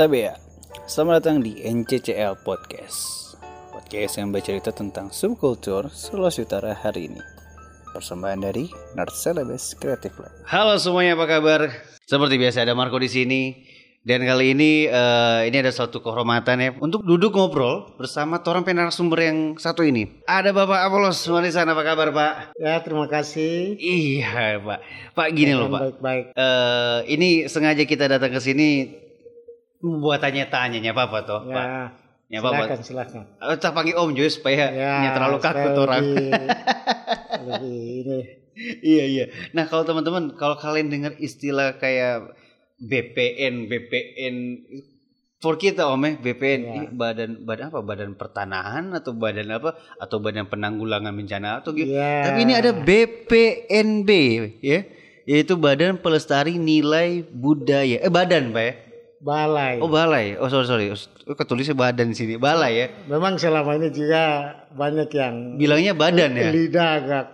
Tapi 0.00 0.24
ya, 0.24 0.32
selamat 0.88 1.20
datang 1.20 1.44
di 1.44 1.60
NCCL 1.60 2.40
Podcast 2.40 3.36
Podcast 3.68 4.16
yang 4.16 4.32
bercerita 4.32 4.72
tentang 4.72 5.12
subkultur 5.12 5.92
Sulawesi 5.92 6.40
Utara 6.40 6.72
hari 6.72 7.12
ini 7.12 7.20
Persembahan 7.92 8.40
dari 8.40 8.72
Nerd 8.96 9.12
Celebes 9.12 9.76
Creative 9.76 10.16
Lab 10.16 10.32
Halo 10.48 10.80
semuanya, 10.80 11.20
apa 11.20 11.28
kabar? 11.28 11.68
Seperti 12.08 12.40
biasa 12.40 12.64
ada 12.64 12.72
Marco 12.72 12.96
di 12.96 13.12
sini 13.12 13.60
dan 14.00 14.24
kali 14.24 14.56
ini 14.56 14.88
uh, 14.88 15.44
ini 15.44 15.60
ada 15.60 15.68
suatu 15.68 16.00
kehormatan 16.00 16.56
ya 16.56 16.70
untuk 16.80 17.04
duduk 17.04 17.36
ngobrol 17.36 17.92
bersama 18.00 18.40
orang 18.40 18.88
sumber 18.88 19.28
yang 19.28 19.60
satu 19.60 19.84
ini. 19.84 20.24
Ada 20.24 20.56
Bapak 20.56 20.80
Apolos 20.80 21.20
Marisan 21.28 21.68
apa 21.68 21.84
kabar 21.84 22.08
Pak? 22.08 22.56
Ya 22.56 22.80
terima 22.80 23.04
kasih. 23.04 23.76
Iya 23.76 24.64
Pak. 24.64 24.80
Pak 25.12 25.28
gini 25.36 25.52
loh 25.52 25.68
Pak. 25.68 26.00
Baik-baik. 26.00 26.24
Uh, 26.32 27.04
ini 27.04 27.52
sengaja 27.52 27.84
kita 27.84 28.08
datang 28.08 28.32
ke 28.32 28.40
sini 28.40 28.96
buat 29.80 30.20
tanya-tanya 30.20 30.92
apa 30.92 31.02
apa 31.08 31.18
toh 31.24 31.40
ya, 31.48 31.56
Pak. 31.56 31.66
Ya 32.30 32.38
silakan, 32.38 32.78
silakan. 32.86 33.22
Uh, 33.42 33.58
panggil 33.74 33.98
Om 33.98 34.14
Jus 34.14 34.38
supaya 34.38 34.70
ya, 34.70 35.10
terlalu 35.18 35.42
kaku 35.42 35.66
orang. 35.82 36.04
Lebih, 36.14 36.30
lebih 37.42 37.82
ini. 38.06 38.18
Iya 38.86 39.04
iya. 39.10 39.24
Nah 39.50 39.66
kalau 39.66 39.82
teman-teman 39.82 40.38
kalau 40.38 40.54
kalian 40.54 40.94
dengar 40.94 41.18
istilah 41.18 41.74
kayak 41.82 42.38
BPN 42.78 43.66
BPN 43.66 44.36
for 45.40 45.56
kita 45.56 45.88
om 45.88 46.04
ya 46.04 46.20
BPN 46.20 46.60
ya. 46.60 46.82
badan 46.92 47.42
badan 47.48 47.72
apa 47.72 47.80
badan 47.80 48.10
pertanahan 48.14 48.92
atau 48.92 49.16
badan 49.16 49.48
apa 49.56 49.74
atau 49.96 50.20
badan 50.20 50.46
penanggulangan 50.46 51.16
bencana 51.16 51.64
atau 51.64 51.72
gitu 51.72 51.96
ya. 51.96 52.28
tapi 52.28 52.44
ini 52.44 52.52
ada 52.52 52.76
BPNB 52.76 54.10
ya 54.60 54.80
yaitu 55.24 55.56
Badan 55.56 56.00
Pelestari 56.00 56.60
Nilai 56.60 57.24
Budaya 57.24 58.04
eh 58.04 58.12
badan 58.12 58.52
pak 58.52 58.62
ya 58.64 58.72
balai 59.20 59.78
oh 59.78 59.88
balai 59.92 60.36
oh 60.40 60.48
sorry 60.48 60.66
sorry 60.66 60.86
oh, 60.90 61.36
ketulisnya 61.36 61.76
badan 61.76 62.16
sini 62.16 62.40
balai 62.40 62.72
ya 62.72 62.86
memang 63.06 63.36
selama 63.36 63.76
ini 63.76 63.92
juga 63.92 64.56
banyak 64.72 65.08
yang 65.12 65.34
bilangnya 65.60 65.92
badan 65.92 66.32
ya 66.34 66.50
lidah 66.50 66.88
agak 67.04 67.26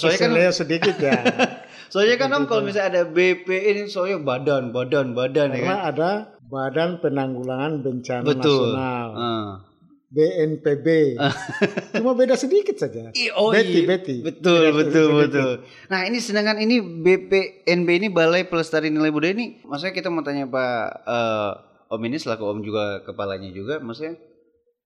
soalnya 0.00 0.18
kan 0.20 0.32
sedikit 0.52 0.96
ya 0.96 1.20
Soalnya 1.94 2.18
kan 2.18 2.34
om 2.34 2.50
kalau 2.50 2.66
misalnya 2.66 2.90
ada 2.90 3.02
BP 3.06 3.46
ini 3.46 3.86
soalnya 3.86 4.18
badan, 4.18 4.74
badan, 4.74 5.14
badan 5.14 5.54
ya 5.54 5.62
Karena 5.62 5.62
ya 5.62 5.78
kan? 5.78 5.90
ada 5.94 6.10
Badan 6.44 6.90
Penanggulangan 6.98 7.72
Bencana 7.86 8.26
Betul. 8.26 8.74
Nasional. 8.74 9.08
Uh. 9.14 9.50
BNPB. 10.14 11.18
Cuma 11.98 12.14
beda 12.14 12.38
sedikit 12.38 12.78
saja. 12.78 13.10
I, 13.10 13.34
oh, 13.34 13.50
Betty, 13.50 13.82
iya. 13.82 13.90
Betty. 13.90 14.16
Betul, 14.22 14.70
beda 14.70 14.78
betul, 14.78 15.08
betul. 15.18 15.50
Nah, 15.90 16.06
ini 16.06 16.22
sedangkan 16.22 16.62
ini 16.62 16.78
BPNB 16.78 17.88
ini 17.98 18.08
Balai 18.14 18.46
Pelestari 18.46 18.94
Nilai 18.94 19.10
Budaya 19.10 19.34
ini 19.34 19.58
maksudnya 19.66 19.94
kita 19.98 20.08
mau 20.14 20.22
tanya 20.22 20.46
Pak 20.46 20.78
uh, 21.10 21.52
Om 21.90 22.02
ini 22.06 22.16
selaku 22.22 22.46
Om 22.46 22.62
juga 22.62 23.02
kepalanya 23.02 23.50
juga 23.50 23.82
maksudnya 23.82 24.14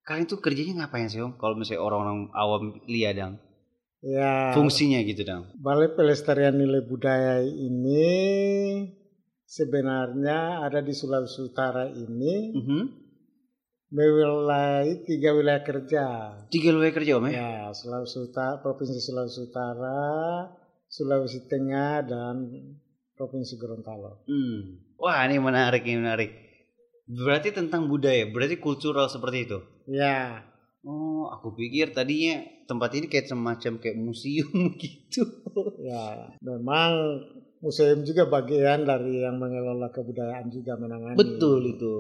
kalian 0.09 0.25
tuh 0.25 0.41
kerjanya 0.41 0.89
ngapain 0.89 1.13
sih 1.13 1.21
Om? 1.21 1.37
Kalau 1.37 1.55
misalnya 1.61 1.85
orang-orang 1.85 2.33
awam 2.33 2.81
lihat 2.89 3.21
dong 3.21 3.37
Ya. 3.99 4.55
Fungsinya 4.55 5.03
gitu 5.03 5.27
dong. 5.27 5.51
Balai 5.59 5.91
Pelestarian 5.91 6.55
Nilai 6.55 6.87
Budaya 6.87 7.43
ini 7.43 8.15
sebenarnya 9.43 10.63
ada 10.63 10.79
di 10.79 10.95
Sulawesi 10.95 11.43
Utara 11.43 11.91
ini. 11.91 12.55
Mm 12.55 12.63
-hmm. 12.63 12.83
Wilayah 13.89 14.85
tiga 15.09 15.33
wilayah 15.33 15.65
kerja. 15.65 16.05
Tiga 16.53 16.77
wilayah 16.77 16.93
kerja 16.93 17.13
om 17.17 17.25
ya? 17.25 17.33
Ya, 17.33 17.53
Sulawesi 17.73 18.21
Utara, 18.21 18.61
Provinsi 18.61 19.01
Sulawesi 19.01 19.49
Utara, 19.49 20.01
Sulawesi 20.93 21.49
Tengah 21.49 22.05
dan 22.05 22.37
Provinsi 23.17 23.57
Gorontalo. 23.57 24.29
Hmm. 24.29 24.85
Wah 25.01 25.25
ini 25.25 25.41
menarik 25.41 25.89
ini 25.89 26.05
menarik. 26.05 26.31
Berarti 27.09 27.57
tentang 27.57 27.89
budaya, 27.89 28.29
berarti 28.29 28.61
kultural 28.61 29.09
seperti 29.09 29.49
itu? 29.49 29.59
Ya. 29.89 30.45
Oh, 30.85 31.33
aku 31.33 31.57
pikir 31.57 31.97
tadinya 31.97 32.45
tempat 32.69 32.93
ini 32.93 33.09
kayak 33.09 33.33
semacam 33.33 33.81
kayak 33.81 33.97
museum 33.97 34.53
gitu. 34.85 35.25
Ya, 35.81 36.37
memang 36.45 37.25
museum 37.65 38.05
juga 38.05 38.29
bagian 38.29 38.85
dari 38.85 39.25
yang 39.25 39.41
mengelola 39.41 39.89
kebudayaan 39.89 40.53
juga 40.53 40.77
menangani. 40.77 41.17
Betul 41.17 41.73
itu. 41.73 41.97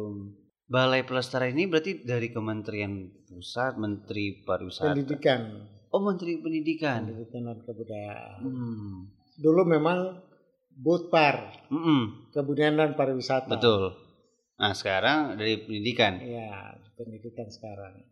Balai 0.69 1.03
Pelestarian 1.09 1.56
ini 1.56 1.65
berarti 1.65 2.05
dari 2.05 2.29
Kementerian 2.29 3.09
Pusat, 3.25 3.81
Menteri 3.81 4.45
Pariwisata. 4.45 4.93
Pendidikan. 4.93 5.41
Oh, 5.89 6.05
Menteri 6.05 6.37
Pendidikan. 6.37 7.09
Pendidikan 7.09 7.43
dan 7.49 7.59
Kebudayaan. 7.65 8.39
Hmm. 8.45 8.97
Dulu 9.41 9.62
memang 9.65 10.21
Butpar. 10.78 11.67
Mm 11.73 11.81
-mm. 11.81 12.03
Kebudayaan 12.37 12.77
dan 12.77 12.93
Pariwisata. 12.95 13.49
Betul. 13.49 13.97
Nah, 14.61 14.77
sekarang 14.77 15.41
dari 15.41 15.65
pendidikan. 15.65 16.21
Iya, 16.21 16.77
pendidikan 16.99 17.49
sekarang 17.49 18.05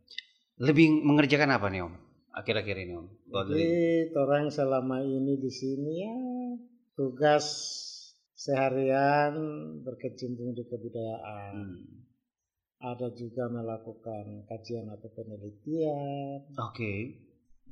lebih 0.56 1.04
mengerjakan 1.04 1.52
apa 1.52 1.68
nih 1.68 1.84
om 1.84 1.94
akhir-akhir 2.32 2.76
ini 2.88 2.94
om 2.96 3.08
jadi 3.28 4.08
orang 4.16 4.48
selama 4.48 5.04
ini 5.04 5.36
di 5.36 5.50
sini 5.52 5.92
ya 6.00 6.16
tugas 6.96 7.44
seharian 8.36 9.34
berkecimpung 9.84 10.56
di 10.56 10.64
kebudayaan 10.64 11.54
hmm. 11.60 12.05
Ada 12.80 13.08
juga 13.16 13.48
melakukan 13.48 14.44
kajian 14.48 14.88
atau 14.92 15.08
penelitian 15.16 16.44
oke 16.56 16.76
okay. 16.76 17.16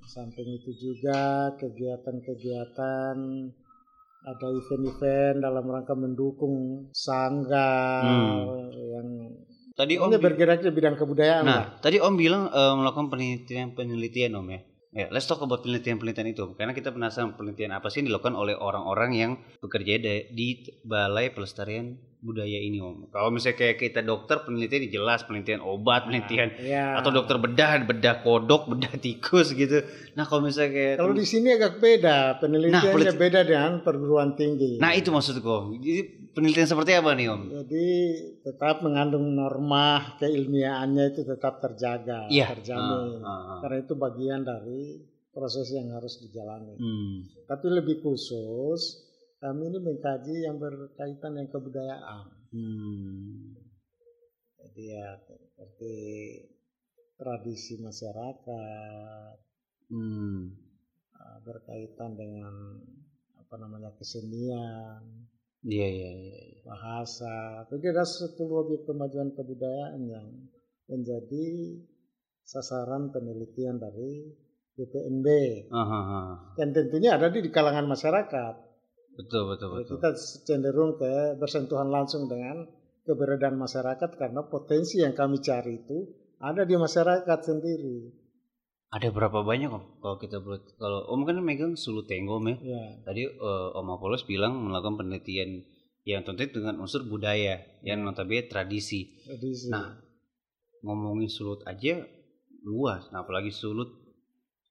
samping 0.08 0.60
itu 0.60 0.72
juga 0.76 1.52
kegiatan-kegiatan 1.60 3.16
ada 4.24 4.46
event-event 4.48 5.44
dalam 5.44 5.64
rangka 5.68 5.92
mendukung 5.92 6.88
sangga 6.96 8.00
hmm. 8.00 8.72
yang 8.72 9.08
Tadi 9.74 9.98
Om 9.98 10.14
bergerak 10.22 10.62
di 10.62 10.70
bidang 10.70 10.94
kebudayaan 10.94 11.42
nah, 11.42 11.54
lah. 11.58 11.66
Tadi 11.82 11.98
Om 11.98 12.14
bilang 12.14 12.46
uh, 12.46 12.78
melakukan 12.78 13.10
penelitian 13.10 13.74
penelitian 13.74 14.38
Om 14.38 14.46
ya. 14.54 14.60
Ya, 14.94 15.10
let's 15.10 15.26
talk 15.26 15.42
about 15.42 15.66
penelitian-penelitian 15.66 16.30
itu. 16.30 16.54
Karena 16.54 16.70
kita 16.70 16.94
penasaran 16.94 17.34
penelitian 17.34 17.74
apa 17.74 17.90
sih 17.90 17.98
yang 17.98 18.14
dilakukan 18.14 18.38
oleh 18.38 18.54
orang-orang 18.54 19.10
yang 19.18 19.32
bekerja 19.58 19.98
di 20.30 20.62
Balai 20.86 21.34
Pelestarian 21.34 21.98
budaya 22.24 22.56
ini 22.56 22.80
om. 22.80 23.04
Kalau 23.12 23.28
misalnya 23.28 23.60
kayak 23.60 23.76
kita 23.76 24.00
dokter 24.00 24.40
penelitian 24.48 24.88
jelas 24.88 25.28
penelitian 25.28 25.60
obat, 25.60 26.08
nah, 26.08 26.08
penelitian 26.08 26.48
ya. 26.64 26.96
atau 26.96 27.12
dokter 27.12 27.36
bedah, 27.36 27.84
bedah 27.84 28.24
kodok, 28.24 28.72
bedah 28.72 28.96
tikus 28.96 29.52
gitu. 29.52 29.84
Nah 30.16 30.24
kalau 30.24 30.48
misalnya 30.48 30.72
kayak 30.72 30.94
kalau 31.04 31.12
di 31.12 31.28
sini 31.28 31.52
agak 31.52 31.84
beda 31.84 32.40
penelitiannya 32.40 33.12
nah, 33.12 33.20
beda 33.20 33.40
dengan 33.44 33.72
perguruan 33.84 34.32
tinggi. 34.32 34.80
Nah 34.80 34.96
itu 34.96 35.12
maksudku. 35.12 35.76
Jadi 35.76 36.02
penelitian 36.32 36.68
seperti 36.72 36.96
apa 36.96 37.12
nih 37.12 37.28
om? 37.28 37.40
Jadi 37.52 37.86
tetap 38.40 38.80
mengandung 38.80 39.28
norma 39.36 40.16
keilmiahannya 40.16 41.12
itu 41.12 41.28
tetap 41.28 41.60
terjaga, 41.60 42.32
ya. 42.32 42.56
terjamin. 42.56 43.20
Uh, 43.20 43.28
uh, 43.28 43.28
uh. 43.28 43.58
Karena 43.60 43.78
itu 43.84 43.94
bagian 44.00 44.40
dari 44.48 45.12
proses 45.34 45.68
yang 45.76 45.92
harus 45.92 46.24
dijalani. 46.24 46.80
Hmm. 46.80 47.14
Tapi 47.44 47.66
lebih 47.68 48.00
khusus 48.00 49.03
kami 49.44 49.68
ini 49.68 49.76
mengkaji 49.76 50.48
yang 50.48 50.56
berkaitan 50.56 51.36
dengan 51.36 51.52
kebudayaan. 51.52 52.26
Hmm. 52.48 53.52
Jadi 54.56 54.82
ya 54.88 55.20
seperti 55.20 55.96
tradisi 57.20 57.76
masyarakat, 57.76 59.36
hmm. 59.92 60.64
Ah, 61.14 61.38
berkaitan 61.44 62.16
dengan 62.16 62.80
apa 63.36 63.54
namanya 63.60 63.92
kesenian, 64.00 65.28
iya, 65.60 65.88
iya, 65.92 66.10
iya. 66.16 66.40
iya. 66.48 66.60
bahasa. 66.64 67.68
Jadi 67.68 67.84
ada 67.92 68.08
sepuluh 68.08 68.64
objek 68.64 68.88
kemajuan 68.88 69.36
kebudayaan 69.36 70.02
yang 70.08 70.26
menjadi 70.88 71.46
sasaran 72.48 73.12
penelitian 73.12 73.76
dari 73.76 74.32
BPNB. 74.74 75.28
Dan 76.56 76.72
tentunya 76.72 77.20
ada 77.20 77.28
di 77.28 77.44
kalangan 77.52 77.86
masyarakat. 77.86 78.63
Betul, 79.14 79.42
betul, 79.54 79.68
betul. 79.78 79.96
Kita 79.98 80.10
cenderung 80.46 80.98
ke 80.98 81.38
bersentuhan 81.38 81.88
langsung 81.90 82.26
dengan 82.26 82.66
keberadaan 83.04 83.60
masyarakat 83.60 84.10
karena 84.16 84.42
potensi 84.48 84.98
yang 85.00 85.14
kami 85.14 85.38
cari 85.38 85.78
itu 85.78 86.08
ada 86.40 86.66
di 86.66 86.74
masyarakat 86.74 87.38
sendiri. 87.44 88.10
Ada 88.94 89.10
berapa 89.10 89.42
banyak 89.42 89.70
om? 89.74 89.84
Kalau 89.98 90.16
kita 90.22 90.38
kalau 90.78 91.00
om 91.10 91.26
kan 91.26 91.42
megang 91.42 91.74
Sulu 91.74 92.06
Tenggo 92.06 92.38
ya. 92.46 92.54
ya. 92.62 92.84
Tadi 93.02 93.26
uh, 93.26 93.74
Om 93.74 93.98
Apollos 93.98 94.22
bilang 94.22 94.54
melakukan 94.70 95.02
penelitian 95.02 95.66
yang 96.06 96.22
tentu 96.22 96.46
dengan 96.62 96.78
unsur 96.78 97.02
budaya 97.02 97.58
yang 97.82 98.06
notabene 98.06 98.46
tradisi. 98.46 99.18
tradisi. 99.26 99.66
Nah 99.66 99.98
ngomongin 100.84 101.32
Sulut 101.32 101.64
aja 101.66 102.06
luas, 102.62 103.08
nah 103.10 103.24
apalagi 103.26 103.50
Sulut 103.50 103.90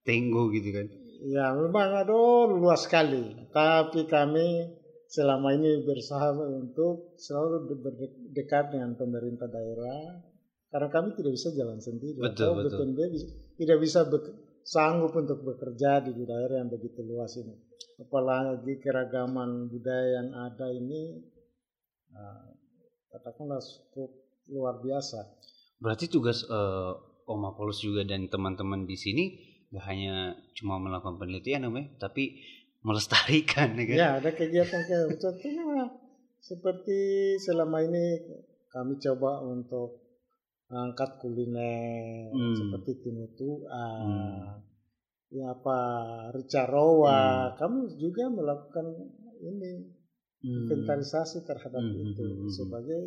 Tenggo 0.07 0.47
gitu 0.55 0.71
kan. 0.71 0.87
Ya 1.23 1.55
memang 1.55 2.03
aduh 2.03 2.51
luas 2.51 2.83
sekali. 2.83 3.47
Tapi 3.55 4.03
kami 4.11 4.67
selama 5.07 5.55
ini 5.55 5.87
berusaha 5.87 6.35
untuk 6.35 7.15
selalu 7.15 7.79
berdekat 7.79 8.75
dengan 8.75 8.97
pemerintah 8.99 9.47
daerah 9.47 10.19
karena 10.73 10.89
kami 10.89 11.15
tidak 11.15 11.31
bisa 11.37 11.53
jalan 11.55 11.79
sendiri. 11.79 12.19
Betul, 12.19 12.65
atau 12.65 12.81
betul. 12.81 13.07
tidak 13.55 13.77
bisa 13.79 14.03
sanggup 14.65 15.13
untuk 15.15 15.45
bekerja 15.45 16.01
di 16.03 16.11
daerah 16.25 16.65
yang 16.65 16.71
begitu 16.73 17.05
luas 17.05 17.37
ini. 17.39 17.55
Apalagi 18.01 18.81
keragaman 18.81 19.69
budaya 19.69 20.17
yang 20.17 20.29
ada 20.33 20.67
ini, 20.73 21.23
uh, 22.09 22.51
katakanlah 23.13 23.61
cukup 23.61 24.11
luar 24.49 24.81
biasa. 24.81 25.23
Berarti 25.77 26.09
tugas 26.09 26.41
uh, 26.49 26.97
Om 27.29 27.53
Apollos 27.53 27.79
juga 27.79 28.01
dan 28.03 28.27
teman-teman 28.27 28.89
di 28.89 28.97
sini 28.97 29.52
gak 29.73 29.85
hanya 29.89 30.37
cuma 30.53 30.77
melakukan 30.77 31.17
penelitian 31.17 31.65
namanya, 31.65 31.89
tapi 31.97 32.37
melestarikan 32.85 33.73
ya 33.73 33.83
kan? 33.89 33.97
Ya, 33.97 34.09
ada 34.21 34.29
kegiatan 34.31 34.81
kayak 34.85 35.17
contohnya 35.17 35.89
seperti 36.37 36.99
selama 37.41 37.81
ini 37.81 38.05
kami 38.69 38.99
coba 39.01 39.41
untuk 39.41 40.03
angkat 40.69 41.21
kuliner 41.21 42.29
hmm. 42.29 42.55
seperti 42.57 42.91
tinutua, 43.01 43.81
hmm. 44.03 44.41
ya 45.33 45.45
apa 45.57 45.79
ricarowa. 46.35 47.21
Hmm. 47.21 47.55
Kami 47.57 47.79
juga 47.97 48.29
melakukan 48.29 48.85
ini 49.41 49.71
hmm. 50.43 50.67
inventarisasi 50.67 51.47
terhadap 51.47 51.81
hmm. 51.81 52.13
itu 52.13 52.23
hmm. 52.23 52.33
hmm, 52.33 52.41
hmm. 52.45 52.51
sebagai 52.51 53.01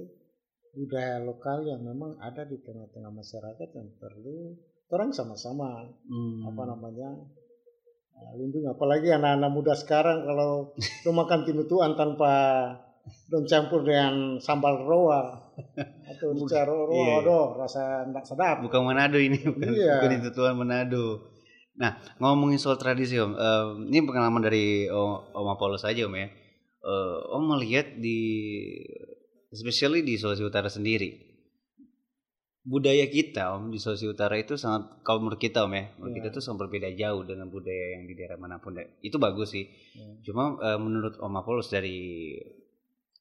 budaya 0.76 1.24
lokal 1.24 1.64
yang 1.64 1.80
memang 1.80 2.20
ada 2.20 2.44
di 2.44 2.60
tengah-tengah 2.60 3.12
masyarakat 3.12 3.68
yang 3.72 3.88
perlu 3.96 4.56
orang 4.90 5.10
sama-sama. 5.10 5.86
Hmm. 6.06 6.46
apa 6.46 6.62
namanya? 6.68 7.10
Nah, 8.16 8.32
lindung. 8.38 8.64
Apalagi 8.70 9.12
anak-anak 9.12 9.50
muda 9.52 9.74
sekarang 9.76 10.24
kalau 10.24 10.72
lu 11.04 11.10
makan 11.12 11.44
timutuan 11.44 11.98
tanpa 11.98 12.32
don 13.30 13.46
campur 13.46 13.86
dengan 13.86 14.42
sambal 14.42 14.82
roa 14.82 15.38
atau 16.10 16.34
bicara 16.34 16.66
roa 16.66 17.22
iya. 17.22 17.26
doh 17.26 17.54
rasa 17.54 18.02
enggak 18.02 18.26
sedap. 18.26 18.66
Bukan 18.66 18.82
Manado 18.82 19.14
ini 19.18 19.38
bukan, 19.46 19.70
iya. 19.70 20.02
bukan 20.02 20.10
itu 20.18 20.30
Tuhan 20.34 20.54
Manado. 20.58 21.30
Nah 21.78 22.02
ngomongin 22.18 22.58
soal 22.58 22.80
tradisi 22.80 23.14
om 23.22 23.38
uh, 23.38 23.78
ini 23.78 24.02
pengalaman 24.02 24.42
dari 24.42 24.90
om, 24.90 25.22
om 25.22 25.46
Apollo 25.54 25.78
saja 25.78 26.02
om 26.06 26.14
ya. 26.18 26.26
Uh, 26.82 27.38
om 27.38 27.46
melihat 27.46 27.94
di 27.98 28.42
especially 29.54 30.02
di 30.02 30.18
Sulawesi 30.18 30.42
Utara 30.42 30.66
sendiri 30.66 31.25
budaya 32.66 33.06
kita 33.06 33.54
om 33.54 33.70
di 33.70 33.78
Sulawesi 33.78 34.10
Utara 34.10 34.34
itu 34.34 34.58
sangat 34.58 34.98
kalau 35.06 35.22
menurut 35.22 35.38
kita 35.38 35.62
om 35.62 35.70
ya 35.70 35.94
menurut 35.94 36.18
yeah. 36.18 36.26
kita 36.26 36.34
tuh 36.34 36.42
sangat 36.42 36.66
berbeda 36.66 36.90
jauh 36.98 37.22
dengan 37.22 37.46
budaya 37.46 37.94
yang 37.94 38.10
di 38.10 38.14
daerah 38.18 38.34
mana 38.34 38.58
pun 38.58 38.74
itu 39.06 39.16
bagus 39.22 39.54
sih 39.54 39.70
yeah. 39.94 40.18
cuma 40.26 40.58
uh, 40.58 40.74
menurut 40.74 41.14
Om 41.22 41.34
Apollos 41.38 41.70
dari 41.70 42.34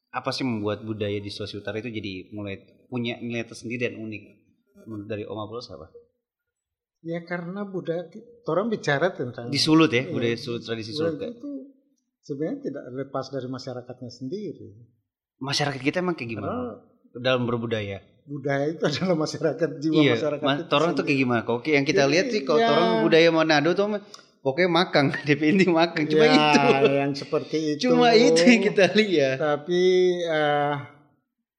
apa 0.10 0.34
sih 0.34 0.42
membuat 0.48 0.82
budaya 0.82 1.22
di 1.22 1.30
Sulawesi 1.30 1.62
Utara 1.62 1.78
itu 1.78 1.94
jadi 1.94 2.34
mulai 2.34 2.58
punya 2.90 3.22
nilai 3.22 3.46
tersendiri 3.46 3.92
dan 3.92 4.02
unik 4.02 4.24
menurut 4.90 5.08
dari 5.12 5.24
Om 5.30 5.40
Apollos 5.44 5.70
apa? 5.70 5.94
Ya 7.06 7.22
karena 7.22 7.70
budaya 7.70 8.10
orang 8.50 8.74
bicara 8.74 9.14
tentang 9.14 9.54
di 9.54 9.62
Sulut 9.62 9.94
ya, 9.94 10.08
ya 10.08 10.10
budaya 10.10 10.36
Sulut 10.42 10.66
tradisi 10.66 10.90
Sulut 10.96 11.22
itu 11.22 11.52
sebenarnya 12.26 12.66
tidak 12.66 12.84
lepas 12.98 13.30
dari 13.30 13.46
masyarakatnya 13.46 14.10
sendiri. 14.10 14.74
Masyarakat 15.38 15.82
kita 15.84 16.02
emang 16.02 16.18
kayak 16.18 16.32
gimana? 16.34 16.50
Karena, 16.50 16.95
dalam 17.18 17.48
berbudaya. 17.48 18.04
Budaya 18.26 18.66
itu 18.72 18.84
adalah 18.90 19.16
masyarakat 19.16 19.70
jiwa 19.80 20.02
iya, 20.02 20.14
masyarakat 20.18 20.46
ma 20.46 20.54
itu 20.60 20.74
orang 20.76 20.92
tuh 20.98 21.04
kayak 21.08 21.20
gimana? 21.24 21.42
Kok 21.48 21.66
yang 21.68 21.86
kita 21.86 22.04
Jadi, 22.06 22.12
lihat 22.12 22.26
sih 22.34 22.42
kalau 22.44 22.60
ya, 22.60 22.70
orang 22.74 22.90
budaya 23.06 23.30
Manado 23.32 23.70
tuh 23.78 23.86
pokoknya 24.42 24.70
makan 24.70 25.04
DP 25.26 25.42
inti 25.56 25.66
makan 25.70 26.02
cuma 26.10 26.26
ya, 26.26 26.34
itu. 26.34 26.88
yang 26.90 27.12
seperti 27.14 27.58
itu. 27.78 27.80
Cuma 27.90 28.14
itu 28.14 28.42
yang 28.42 28.64
kita 28.66 28.86
lihat. 28.94 29.38
Tapi 29.42 29.84
uh, 30.26 30.96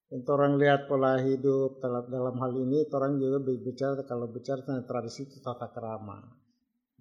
untuk 0.06 0.38
orang 0.38 0.54
lihat 0.56 0.86
pola 0.86 1.18
hidup 1.18 1.82
dalam 1.82 2.36
hal 2.38 2.52
ini 2.54 2.86
orang 2.94 3.18
juga 3.18 3.42
berbicara 3.42 4.06
kalau 4.06 4.30
bicara 4.30 4.62
tentang 4.62 4.86
tradisi 4.86 5.26
itu 5.26 5.42
tata 5.42 5.66
kerama 5.74 6.22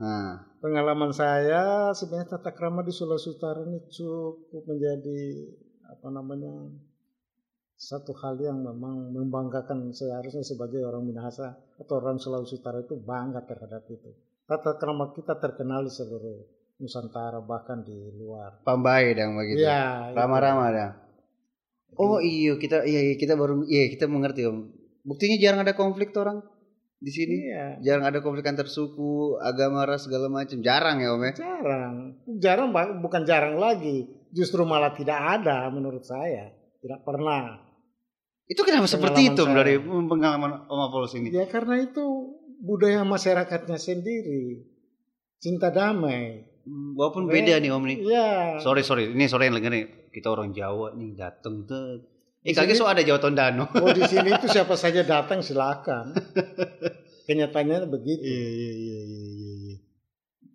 nah. 0.01 0.42
pengalaman 0.58 1.13
saya 1.13 1.94
sebenarnya 1.94 2.38
tata 2.38 2.51
kerama 2.58 2.81
di 2.81 2.90
Sulawesi 2.90 3.38
Utara 3.38 3.62
ini 3.62 3.86
cukup 3.94 4.66
menjadi 4.66 5.22
apa 5.86 6.08
namanya 6.10 6.54
satu 7.75 8.16
hal 8.24 8.39
yang 8.39 8.63
memang 8.63 9.12
membanggakan 9.12 9.92
seharusnya 9.92 10.48
sebagai 10.48 10.80
orang 10.88 11.04
Minahasa 11.04 11.60
atau 11.75 12.00
orang 12.00 12.16
Sulawesi 12.16 12.63
Utara 12.63 12.80
itu 12.80 12.95
bangga 12.95 13.44
terhadap 13.44 13.83
itu. 13.92 14.16
Tata 14.48 14.80
krama 14.80 15.12
kita 15.12 15.36
terkenal 15.44 15.83
di 15.83 15.92
seluruh 15.92 16.39
Nusantara 16.80 17.39
bahkan 17.44 17.83
di 17.83 17.95
luar. 18.16 18.63
Pambai 18.63 19.16
dong 19.16 19.39
begitu. 19.39 19.63
Iya. 19.63 20.12
Ramah-ramah 20.16 20.69
dah. 20.72 20.92
Oh 21.95 22.19
iya 22.19 22.60
kita 22.60 22.83
iya, 22.83 23.12
iya 23.12 23.16
kita 23.16 23.39
baru 23.39 23.63
iya 23.68 23.88
kita 23.92 24.12
mengerti 24.12 24.44
om. 24.48 24.72
Buktinya 25.07 25.39
jarang 25.39 25.63
ada 25.63 25.72
konflik 25.75 26.12
tuh 26.12 26.27
orang 26.27 26.44
di 27.00 27.12
sini. 27.12 27.48
Iya. 27.48 27.80
Jarang 27.80 28.12
ada 28.12 28.19
konflik 28.19 28.44
antar 28.48 28.68
suku, 28.68 29.39
agama, 29.39 29.88
ras 29.88 30.07
segala 30.07 30.27
macam. 30.27 30.60
Jarang 30.60 31.00
ya 31.00 31.16
om 31.16 31.24
ya. 31.24 31.33
Jarang. 31.39 31.95
Jarang 32.39 32.68
bukan 33.00 33.24
jarang 33.24 33.56
lagi. 33.56 34.12
Justru 34.36 34.68
malah 34.68 34.92
tidak 34.92 35.16
ada 35.16 35.72
menurut 35.72 36.04
saya. 36.04 36.51
Tidak 36.83 37.07
pernah. 37.07 37.65
Itu 38.46 38.62
kenapa 38.62 38.86
seperti 38.86 39.34
itu 39.34 39.42
saya. 39.42 39.58
dari 39.58 39.82
pengalaman 39.82 40.70
Om 40.70 40.82
Apollos 40.86 41.18
ini? 41.18 41.34
Ya 41.34 41.50
karena 41.50 41.82
itu 41.82 42.06
budaya 42.62 43.02
masyarakatnya 43.02 43.78
sendiri. 43.82 44.70
Cinta 45.42 45.74
damai. 45.74 46.46
Hmm, 46.66 46.98
walaupun 46.98 47.26
beda 47.26 47.58
nih 47.58 47.70
Om 47.74 47.84
nih. 47.90 47.98
Iya. 48.06 48.30
Sorry 48.62 48.86
sorry, 48.86 49.10
ini 49.14 49.26
sorry 49.26 49.50
yang 49.50 49.58
nih. 49.58 50.10
Kita 50.14 50.30
orang 50.30 50.54
Jawa 50.54 50.94
nih 50.94 51.18
datang 51.18 51.66
tuh. 51.66 52.06
Eh 52.46 52.54
kagak 52.54 52.78
so 52.78 52.86
ada 52.86 53.02
Jawa 53.02 53.18
Tondano. 53.18 53.66
Oh 53.82 53.90
di 53.90 54.06
sini 54.06 54.30
itu 54.30 54.46
siapa 54.46 54.78
saja 54.78 55.02
datang 55.02 55.42
silakan. 55.42 56.14
Kenyataannya 57.28 57.90
begitu. 57.90 58.22
Iya 58.22 58.46
iya 58.54 58.72
iya 58.78 59.00
iya 59.02 59.22
iya. 59.34 59.54
iya. 59.74 59.76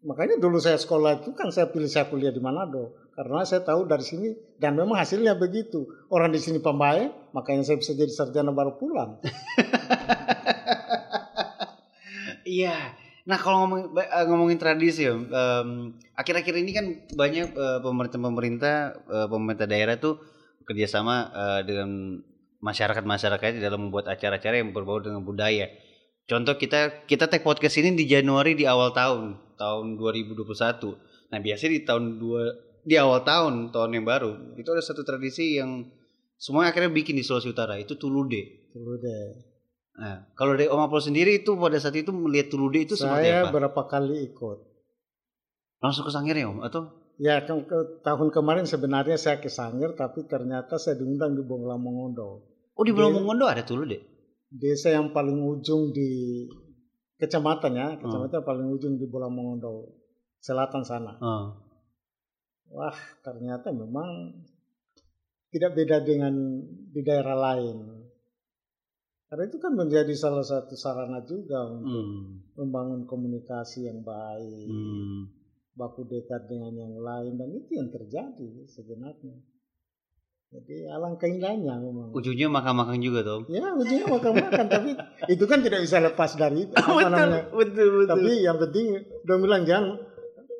Makanya 0.07 0.39
dulu 0.39 0.63
saya 0.63 0.79
sekolah 0.79 1.27
itu 1.27 1.35
kan 1.35 1.51
saya 1.51 1.69
pilih 1.69 1.91
saya 1.91 2.07
kuliah 2.07 2.31
di 2.31 2.39
Manado 2.39 3.10
karena 3.21 3.45
saya 3.45 3.61
tahu 3.61 3.85
dari 3.85 4.01
sini 4.01 4.33
dan 4.57 4.81
memang 4.81 4.97
hasilnya 4.97 5.37
begitu. 5.37 5.85
Orang 6.09 6.33
di 6.33 6.41
sini 6.41 6.57
pembaik, 6.57 7.37
makanya 7.37 7.69
saya 7.69 7.77
bisa 7.77 7.93
jadi 7.93 8.09
sarjana 8.09 8.49
baru 8.49 8.81
pulang. 8.81 9.21
Iya. 12.51 12.99
nah 13.31 13.39
kalau 13.39 13.63
ngomong, 13.63 13.95
eh, 13.95 14.27
ngomongin 14.27 14.59
tradisi, 14.59 15.07
um, 15.07 15.95
akhir-akhir 16.19 16.51
ini 16.51 16.71
kan 16.75 16.87
banyak 17.15 17.55
uh, 17.55 17.79
pemerintah-pemerintah, 17.79 19.07
uh, 19.07 19.29
pemerintah 19.31 19.71
daerah 19.71 19.95
tuh 20.03 20.19
kerjasama 20.67 21.31
dengan 21.63 22.19
masyarakat-masyarakat 22.59 23.63
dalam 23.63 23.87
membuat 23.87 24.11
acara-acara 24.11 24.59
yang 24.59 24.75
berbau 24.75 24.99
dengan 24.99 25.23
budaya. 25.23 25.71
Contoh 26.27 26.59
kita 26.59 27.07
kita 27.07 27.31
take 27.31 27.47
podcast 27.47 27.79
ini 27.79 27.95
di 27.95 28.11
Januari 28.11 28.59
di 28.59 28.67
awal 28.67 28.91
tahun 28.91 29.39
tahun 29.55 29.95
2021. 29.95 31.31
Nah 31.31 31.39
biasanya 31.39 31.73
di 31.77 31.83
tahun 31.87 32.19
dua 32.19 32.70
di 32.85 32.97
awal 32.97 33.23
tahun 33.25 33.73
tahun 33.73 33.91
yang 34.01 34.07
baru 34.09 34.57
itu 34.57 34.69
ada 34.73 34.81
satu 34.81 35.05
tradisi 35.05 35.61
yang 35.61 35.85
semua 36.41 36.73
akhirnya 36.73 36.89
bikin 36.89 37.21
di 37.21 37.25
Sulawesi 37.25 37.53
Utara 37.53 37.77
itu 37.77 38.01
Tulude. 38.01 38.73
Tulude. 38.73 39.45
Nah, 40.01 40.25
kalau 40.33 40.57
dari 40.57 40.73
Om 40.73 40.89
Apol 40.89 41.05
sendiri 41.05 41.45
itu 41.45 41.53
pada 41.61 41.77
saat 41.77 41.93
itu 42.01 42.09
melihat 42.17 42.49
Tulude 42.49 42.81
itu 42.81 42.97
Saya 42.97 43.21
seperti 43.21 43.29
apa? 43.29 43.37
Saya 43.37 43.53
berapa 43.53 43.83
kali 43.85 44.17
ikut. 44.33 44.59
Langsung 45.85 46.09
ke 46.09 46.11
Sangir 46.13 46.41
ya 46.41 46.49
Om 46.49 46.65
atau? 46.65 46.97
Ya 47.21 47.45
ke, 47.45 47.53
ke, 47.69 48.01
tahun 48.01 48.33
kemarin 48.33 48.65
sebenarnya 48.65 49.21
saya 49.21 49.37
ke 49.45 49.53
Sangir 49.53 49.93
tapi 49.93 50.25
ternyata 50.25 50.81
saya 50.81 50.97
diundang 50.97 51.37
di 51.37 51.45
Bongla 51.45 51.77
Mongondo. 51.77 52.49
Oh 52.73 52.85
di 52.89 52.97
Bongla 52.97 53.21
Mongondo 53.21 53.45
ada 53.45 53.61
Tulude? 53.61 54.01
Desa 54.49 54.97
yang 54.97 55.13
paling 55.13 55.37
ujung 55.37 55.93
di 55.93 56.49
kecamatan 57.21 57.73
ya, 57.77 57.89
kecamatan 58.01 58.41
hmm. 58.41 58.49
paling 58.49 58.67
ujung 58.73 58.97
di 58.97 59.05
Bola 59.05 59.29
Mongondo 59.29 59.93
selatan 60.41 60.89
sana. 60.89 61.21
Hmm 61.21 61.70
wah 62.71 62.97
ternyata 63.21 63.75
memang 63.75 64.35
tidak 65.51 65.75
beda 65.75 65.99
dengan 66.07 66.35
di 66.95 67.01
daerah 67.03 67.35
lain. 67.35 67.79
Karena 69.31 69.47
itu 69.47 69.59
kan 69.63 69.79
menjadi 69.79 70.11
salah 70.19 70.43
satu 70.43 70.75
sarana 70.75 71.23
juga 71.23 71.63
untuk 71.71 72.03
hmm. 72.03 72.59
membangun 72.59 73.07
komunikasi 73.07 73.87
yang 73.87 74.03
baik, 74.03 74.71
hmm. 74.71 75.31
baku 75.79 76.03
dekat 76.03 76.51
dengan 76.51 76.75
yang 76.75 76.99
lain 76.99 77.39
dan 77.39 77.51
itu 77.55 77.79
yang 77.79 77.95
terjadi 77.95 78.67
sebenarnya. 78.67 79.39
Jadi 80.51 80.83
alangkah 80.91 81.31
indahnya 81.31 81.79
memang. 81.79 82.11
Ujungnya 82.11 82.51
makan-makan 82.51 82.99
juga 82.99 83.23
Tom. 83.23 83.47
Ya 83.47 83.71
ujungnya 83.71 84.07
makan-makan 84.11 84.67
tapi 84.67 84.91
itu 85.31 85.45
kan 85.47 85.63
tidak 85.63 85.87
bisa 85.87 86.03
lepas 86.03 86.35
dari 86.35 86.67
itu. 86.67 86.75
betul, 86.75 87.07
namanya. 87.07 87.55
betul, 87.55 87.87
betul. 88.03 88.11
Tapi 88.11 88.31
yang 88.43 88.59
penting 88.59 88.87
dong 89.31 89.47
bilang 89.47 89.63
jangan 89.63 89.95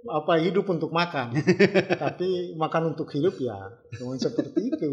apa 0.09 0.41
hidup 0.41 0.65
untuk 0.71 0.95
makan, 0.95 1.37
tapi 2.05 2.57
makan 2.57 2.97
untuk 2.97 3.13
hidup 3.13 3.37
ya, 3.37 3.77
cuma 4.01 4.17
seperti 4.17 4.73
itu. 4.73 4.89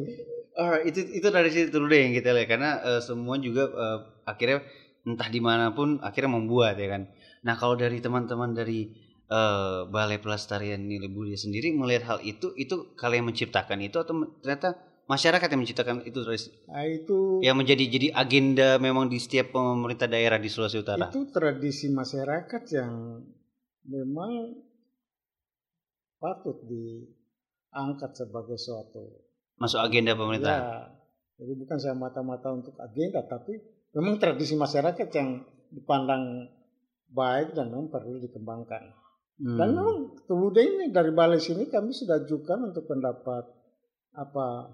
Oh, 0.57 0.75
itu 0.81 0.99
itu 1.13 1.27
dari 1.29 1.53
situ 1.53 1.69
dulu 1.69 1.87
deh 1.93 2.01
yang 2.09 2.13
kita 2.17 2.33
lihat 2.33 2.49
karena 2.49 2.81
uh, 2.81 3.01
semua 3.01 3.37
juga 3.37 3.69
uh, 3.69 3.99
akhirnya 4.25 4.65
entah 5.05 5.29
di 5.29 5.39
mana 5.39 5.71
pun 5.71 6.01
akhirnya 6.01 6.33
membuat 6.33 6.75
ya 6.81 6.89
kan. 6.91 7.07
Nah 7.45 7.55
kalau 7.55 7.77
dari 7.77 8.01
teman-teman 8.01 8.57
dari 8.57 8.89
uh, 9.29 9.85
Balai 9.87 10.19
Pelestarian 10.19 10.81
Nilai 10.81 11.07
Budaya 11.07 11.37
sendiri 11.39 11.71
melihat 11.71 12.15
hal 12.15 12.19
itu, 12.25 12.51
itu 12.57 12.91
kalian 12.97 13.29
menciptakan 13.29 13.79
itu 13.85 14.01
atau 14.01 14.27
ternyata 14.41 14.75
masyarakat 15.07 15.47
yang 15.47 15.61
menciptakan 15.63 15.97
itu 16.03 16.19
nah, 16.67 16.83
itu 16.83 17.39
yang 17.39 17.55
menjadi 17.55 17.83
jadi 17.87 18.07
agenda 18.11 18.75
memang 18.75 19.07
di 19.07 19.23
setiap 19.23 19.55
pemerintah 19.55 20.05
daerah 20.11 20.35
di 20.35 20.51
Sulawesi 20.51 20.83
Utara 20.83 21.07
itu 21.07 21.23
tradisi 21.31 21.87
masyarakat 21.87 22.63
yang 22.75 23.23
memang 23.87 24.51
patut 26.17 26.57
diangkat 26.65 28.11
sebagai 28.17 28.57
suatu 28.57 29.27
masuk 29.57 29.81
agenda 29.81 30.13
pemerintah. 30.13 30.57
Ya, 30.57 30.65
Jadi 31.37 31.53
bukan 31.57 31.77
saya 31.77 31.93
mata-mata 31.93 32.49
untuk 32.53 32.73
agenda, 32.81 33.21
tapi 33.25 33.61
memang 33.93 34.17
tradisi 34.17 34.57
masyarakat 34.57 35.09
yang 35.13 35.45
dipandang 35.69 36.49
baik 37.13 37.53
dan 37.53 37.69
memang 37.69 37.93
perlu 37.93 38.17
dikembangkan. 38.21 38.93
Hmm. 39.37 39.57
Dan 39.57 39.69
memang 39.77 39.97
Tulude 40.25 40.61
ini 40.65 40.89
dari 40.89 41.13
balai 41.13 41.37
sini 41.37 41.69
kami 41.69 41.93
sudah 41.93 42.25
ajukan 42.25 42.73
untuk 42.73 42.89
pendapat 42.89 43.45
apa 44.17 44.73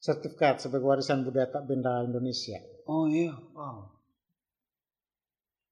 sertifikat 0.00 0.64
sebagai 0.64 0.88
warisan 0.88 1.28
budaya 1.28 1.52
tak 1.52 1.68
benda 1.68 2.00
Indonesia. 2.00 2.56
Oh 2.88 3.04
iya, 3.04 3.36
wow. 3.52 3.84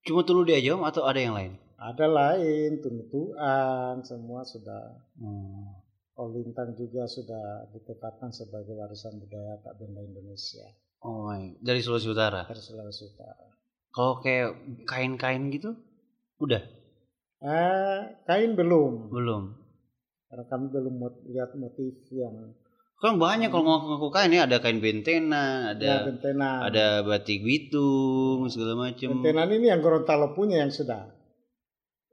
Cuma 0.04 0.20
Tulude 0.24 0.52
aja 0.52 0.76
atau 0.76 1.08
ada 1.08 1.16
yang 1.16 1.32
lain? 1.32 1.56
Ada 1.78 2.10
lain, 2.10 2.82
Tunutuan, 2.82 4.02
semua 4.02 4.42
sudah. 4.42 4.98
Hmm. 5.14 5.78
Olintang 6.18 6.74
juga 6.74 7.06
sudah 7.06 7.70
ditetapkan 7.70 8.34
sebagai 8.34 8.74
warisan 8.74 9.22
budaya 9.22 9.62
tak 9.62 9.78
benda 9.78 10.02
Indonesia. 10.02 10.66
Oh, 11.06 11.30
my. 11.30 11.54
dari 11.62 11.78
Sulawesi 11.78 12.10
Utara. 12.10 12.42
Dari 12.50 12.58
Sulawesi 12.58 13.06
Utara. 13.06 13.46
Kalau 13.94 14.18
kayak 14.18 14.58
kain-kain 14.90 15.46
gitu, 15.54 15.78
udah? 16.42 16.58
Eh, 17.38 17.98
kain 18.26 18.58
belum. 18.58 19.14
Belum. 19.14 19.54
Karena 20.26 20.44
kami 20.50 20.74
belum 20.74 20.94
lihat 21.30 21.54
motif 21.54 21.94
yang 22.10 22.58
kan 22.98 23.14
banyak 23.14 23.54
kalau 23.54 23.78
ngaku 23.78 24.10
kain 24.10 24.34
ya 24.34 24.50
ada 24.50 24.58
kain 24.58 24.82
bentena, 24.82 25.70
ada 25.70 25.86
ya, 25.86 25.96
bentena. 26.02 26.66
ada 26.66 27.06
batik 27.06 27.46
bitung 27.46 28.50
segala 28.50 28.74
macam. 28.74 29.22
Bentena 29.22 29.46
ini 29.46 29.70
yang 29.70 29.78
Gorontalo 29.78 30.34
punya 30.34 30.66
yang 30.66 30.74
sudah. 30.74 31.17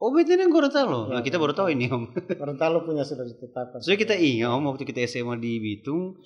Oh 0.06 0.14
bentena 0.14 0.46
yang 0.46 0.54
Gorontalo. 0.54 1.10
Ya, 1.10 1.18
nah, 1.18 1.22
kita 1.26 1.42
baru 1.42 1.58
tahu 1.58 1.74
ini 1.74 1.90
om. 1.90 2.06
Gorontalo 2.40 2.86
punya 2.86 3.02
sudah 3.02 3.26
ditetapkan. 3.26 3.82
Soalnya 3.82 4.06
kita 4.06 4.14
ingat 4.14 4.54
om 4.54 4.70
waktu 4.70 4.86
kita 4.86 5.02
SMA 5.10 5.42
di 5.42 5.58
Bitung 5.58 6.22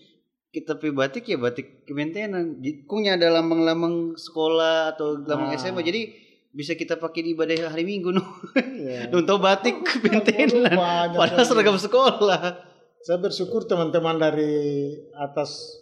kita 0.52 0.76
pergi 0.76 0.92
batik 0.92 1.24
ya 1.32 1.40
batik 1.40 1.88
bentena. 1.88 2.44
Punya 2.92 3.16
ada 3.16 3.32
lambang-lambang 3.32 4.20
sekolah 4.20 5.00
atau 5.00 5.24
lambang 5.24 5.56
ah. 5.56 5.60
SMA 5.62 5.80
jadi 5.88 6.12
bisa 6.52 6.76
kita 6.76 7.00
pakai 7.00 7.24
di 7.24 7.32
ibadah 7.32 7.72
hari 7.72 7.88
Minggu 7.88 8.12
no. 8.12 8.20
Yeah. 8.52 9.08
Untuk 9.16 9.40
batik 9.40 9.80
bentena. 10.04 10.76
Padahal 11.16 11.48
seragam 11.48 11.80
sekolah. 11.80 12.68
Saya 13.00 13.16
bersyukur 13.24 13.64
teman-teman 13.64 14.20
dari 14.20 14.92
atas 15.16 15.80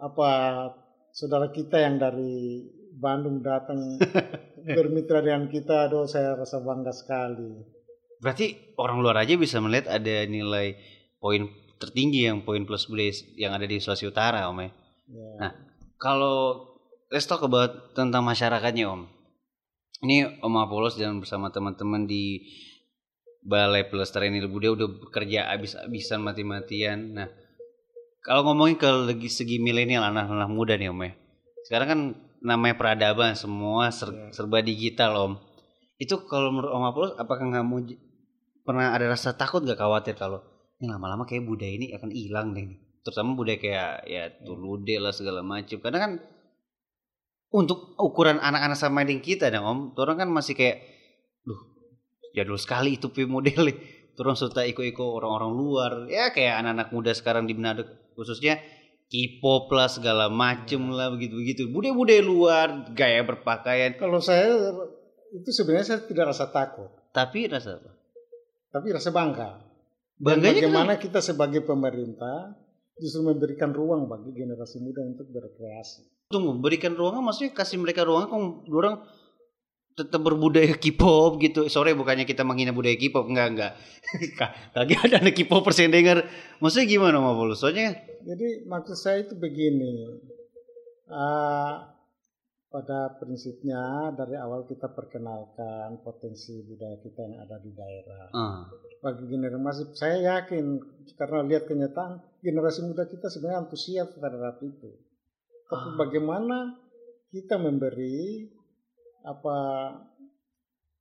apa 0.00 0.72
saudara 1.12 1.52
kita 1.52 1.76
yang 1.84 2.00
dari 2.00 2.64
Bandung 2.90 3.38
datang 3.44 3.98
bermitra 4.76 5.22
dengan 5.22 5.46
kita, 5.46 5.86
aduh 5.86 6.10
saya 6.10 6.34
rasa 6.34 6.58
bangga 6.58 6.90
sekali. 6.90 7.62
Berarti 8.20 8.76
orang 8.76 8.98
luar 9.00 9.22
aja 9.24 9.38
bisa 9.38 9.62
melihat 9.62 9.96
ada 9.96 10.26
nilai 10.28 10.76
poin 11.22 11.48
tertinggi 11.80 12.28
yang 12.28 12.44
poin 12.44 12.68
plus 12.68 12.84
budaya 12.84 13.16
yang 13.40 13.56
ada 13.56 13.64
di 13.64 13.80
Sulawesi 13.80 14.04
Utara, 14.10 14.44
Om 14.52 14.58
ya. 14.60 14.70
Yeah. 15.08 15.36
Nah, 15.40 15.52
kalau 15.96 16.68
let's 17.08 17.24
talk 17.24 17.40
about 17.40 17.96
tentang 17.96 18.20
masyarakatnya, 18.28 18.92
Om. 18.92 19.08
Ini 20.04 20.44
Om 20.44 20.54
Apolos 20.60 21.00
dan 21.00 21.20
bersama 21.20 21.48
teman-teman 21.48 22.04
di 22.04 22.44
Balai 23.40 23.88
Pelestarian 23.88 24.36
Nilai 24.36 24.52
Budaya 24.52 24.76
udah 24.76 24.88
bekerja 25.08 25.48
abis-abisan 25.56 26.20
mati-matian. 26.20 27.16
Nah, 27.16 27.28
kalau 28.20 28.44
ngomongin 28.44 28.76
ke 28.76 28.88
segi 29.32 29.56
milenial 29.56 30.04
anak-anak 30.04 30.50
muda 30.52 30.76
nih 30.76 30.92
Om 30.92 31.00
ya. 31.08 31.12
Sekarang 31.64 31.88
kan 31.88 32.00
namanya 32.40 32.76
peradaban 32.76 33.36
semua 33.36 33.92
ser, 33.92 34.12
yeah. 34.12 34.32
serba 34.32 34.64
digital 34.64 35.12
om. 35.16 35.32
Itu 36.00 36.24
kalau 36.24 36.52
menurut 36.52 36.72
om 36.72 36.84
Apollo 36.88 37.08
apakah 37.20 37.44
nggak 37.48 37.64
mau 37.64 37.80
pernah 38.64 38.92
ada 38.96 39.08
rasa 39.08 39.36
takut 39.36 39.64
gak 39.64 39.80
khawatir 39.80 40.16
kalau 40.16 40.40
ini 40.80 40.88
lama-lama 40.88 41.28
kayak 41.28 41.44
budaya 41.44 41.72
ini 41.76 41.92
akan 41.92 42.10
hilang 42.12 42.56
deh. 42.56 42.64
Terutama 43.04 43.36
budaya 43.36 43.58
kayak 43.60 43.92
ya 44.08 44.22
tulude 44.44 44.96
lah 44.96 45.12
segala 45.12 45.44
macam 45.44 45.76
karena 45.80 45.98
kan 46.00 46.12
untuk 47.50 47.98
ukuran 48.00 48.40
anak-anak 48.40 48.78
sama 48.78 49.04
dengan 49.04 49.20
kita 49.20 49.52
dong 49.52 49.66
om. 49.66 49.78
Orang 50.00 50.16
kan 50.20 50.28
masih 50.32 50.56
kayak 50.56 50.80
duh 51.44 51.60
jadul 52.32 52.56
sekali 52.56 52.96
itu 52.96 53.12
pi 53.12 53.28
model 53.28 53.68
turun 54.16 54.36
serta 54.36 54.64
ikut-ikut 54.64 55.04
orang-orang 55.04 55.52
luar. 55.52 55.92
Ya 56.08 56.32
kayak 56.32 56.64
anak-anak 56.64 56.88
muda 56.96 57.12
sekarang 57.12 57.44
di 57.44 57.52
Manado 57.52 57.84
khususnya 58.16 58.60
K-pop 59.10 59.66
lah 59.74 59.90
segala 59.90 60.30
macem 60.30 60.78
lah 60.94 61.10
begitu-begitu. 61.10 61.66
Budaya-budaya 61.66 62.22
luar, 62.22 62.66
gaya 62.94 63.26
berpakaian. 63.26 63.98
Kalau 63.98 64.22
saya 64.22 64.70
itu 65.34 65.50
sebenarnya 65.50 65.86
saya 65.94 66.00
tidak 66.06 66.30
rasa 66.30 66.46
takut. 66.54 66.86
Tapi 67.10 67.50
rasa 67.50 67.82
apa? 67.82 67.90
Tapi 68.70 68.86
rasa 68.94 69.10
bangga. 69.10 69.66
Bangganya 70.14 70.62
bagaimana 70.62 70.92
kita 71.02 71.18
sebagai 71.18 71.66
pemerintah 71.66 72.54
justru 73.00 73.26
memberikan 73.26 73.74
ruang 73.74 74.06
bagi 74.06 74.30
generasi 74.30 74.78
muda 74.78 75.02
untuk 75.02 75.26
berkreasi. 75.32 76.30
Tunggu, 76.30 76.62
berikan 76.62 76.94
ruang 76.94 77.18
maksudnya 77.26 77.50
kasih 77.50 77.82
mereka 77.82 78.06
ruang 78.06 78.30
kok 78.30 78.38
orang 78.70 79.02
tetap 79.94 80.20
berbudaya 80.22 80.74
K-pop 80.76 81.40
gitu. 81.42 81.66
Sore 81.66 81.92
bukannya 81.92 82.24
kita 82.24 82.46
menghina 82.46 82.70
budaya 82.70 82.96
K-pop, 82.96 83.26
enggak 83.28 83.48
enggak. 83.52 83.72
Lagi 84.78 84.94
ada 84.96 85.16
anak 85.20 85.34
K-pop 85.36 85.62
persen 85.62 85.90
dengar. 85.90 86.24
Maksudnya 86.62 86.86
gimana 86.86 87.18
mau 87.20 87.36
Soalnya 87.54 87.96
jadi 88.24 88.68
maksud 88.68 88.96
saya 88.96 89.24
itu 89.24 89.34
begini. 89.36 90.20
Uh, 91.10 91.90
pada 92.70 93.18
prinsipnya 93.18 94.14
dari 94.14 94.38
awal 94.38 94.62
kita 94.62 94.94
perkenalkan 94.94 95.98
potensi 96.06 96.62
budaya 96.62 97.02
kita 97.02 97.26
yang 97.26 97.36
ada 97.42 97.58
di 97.58 97.74
daerah. 97.74 98.24
Uh. 98.30 98.62
Bagi 99.02 99.26
generasi 99.26 99.90
saya 99.98 100.38
yakin 100.38 100.78
karena 101.18 101.42
lihat 101.50 101.66
kenyataan 101.66 102.22
generasi 102.38 102.86
muda 102.86 103.10
kita 103.10 103.26
sebenarnya 103.26 103.66
antusias 103.66 104.14
terhadap 104.14 104.62
itu. 104.62 104.90
Tapi 105.66 105.88
uh. 105.90 105.96
bagaimana 105.98 106.78
kita 107.34 107.58
memberi 107.58 108.46
apa 109.24 109.58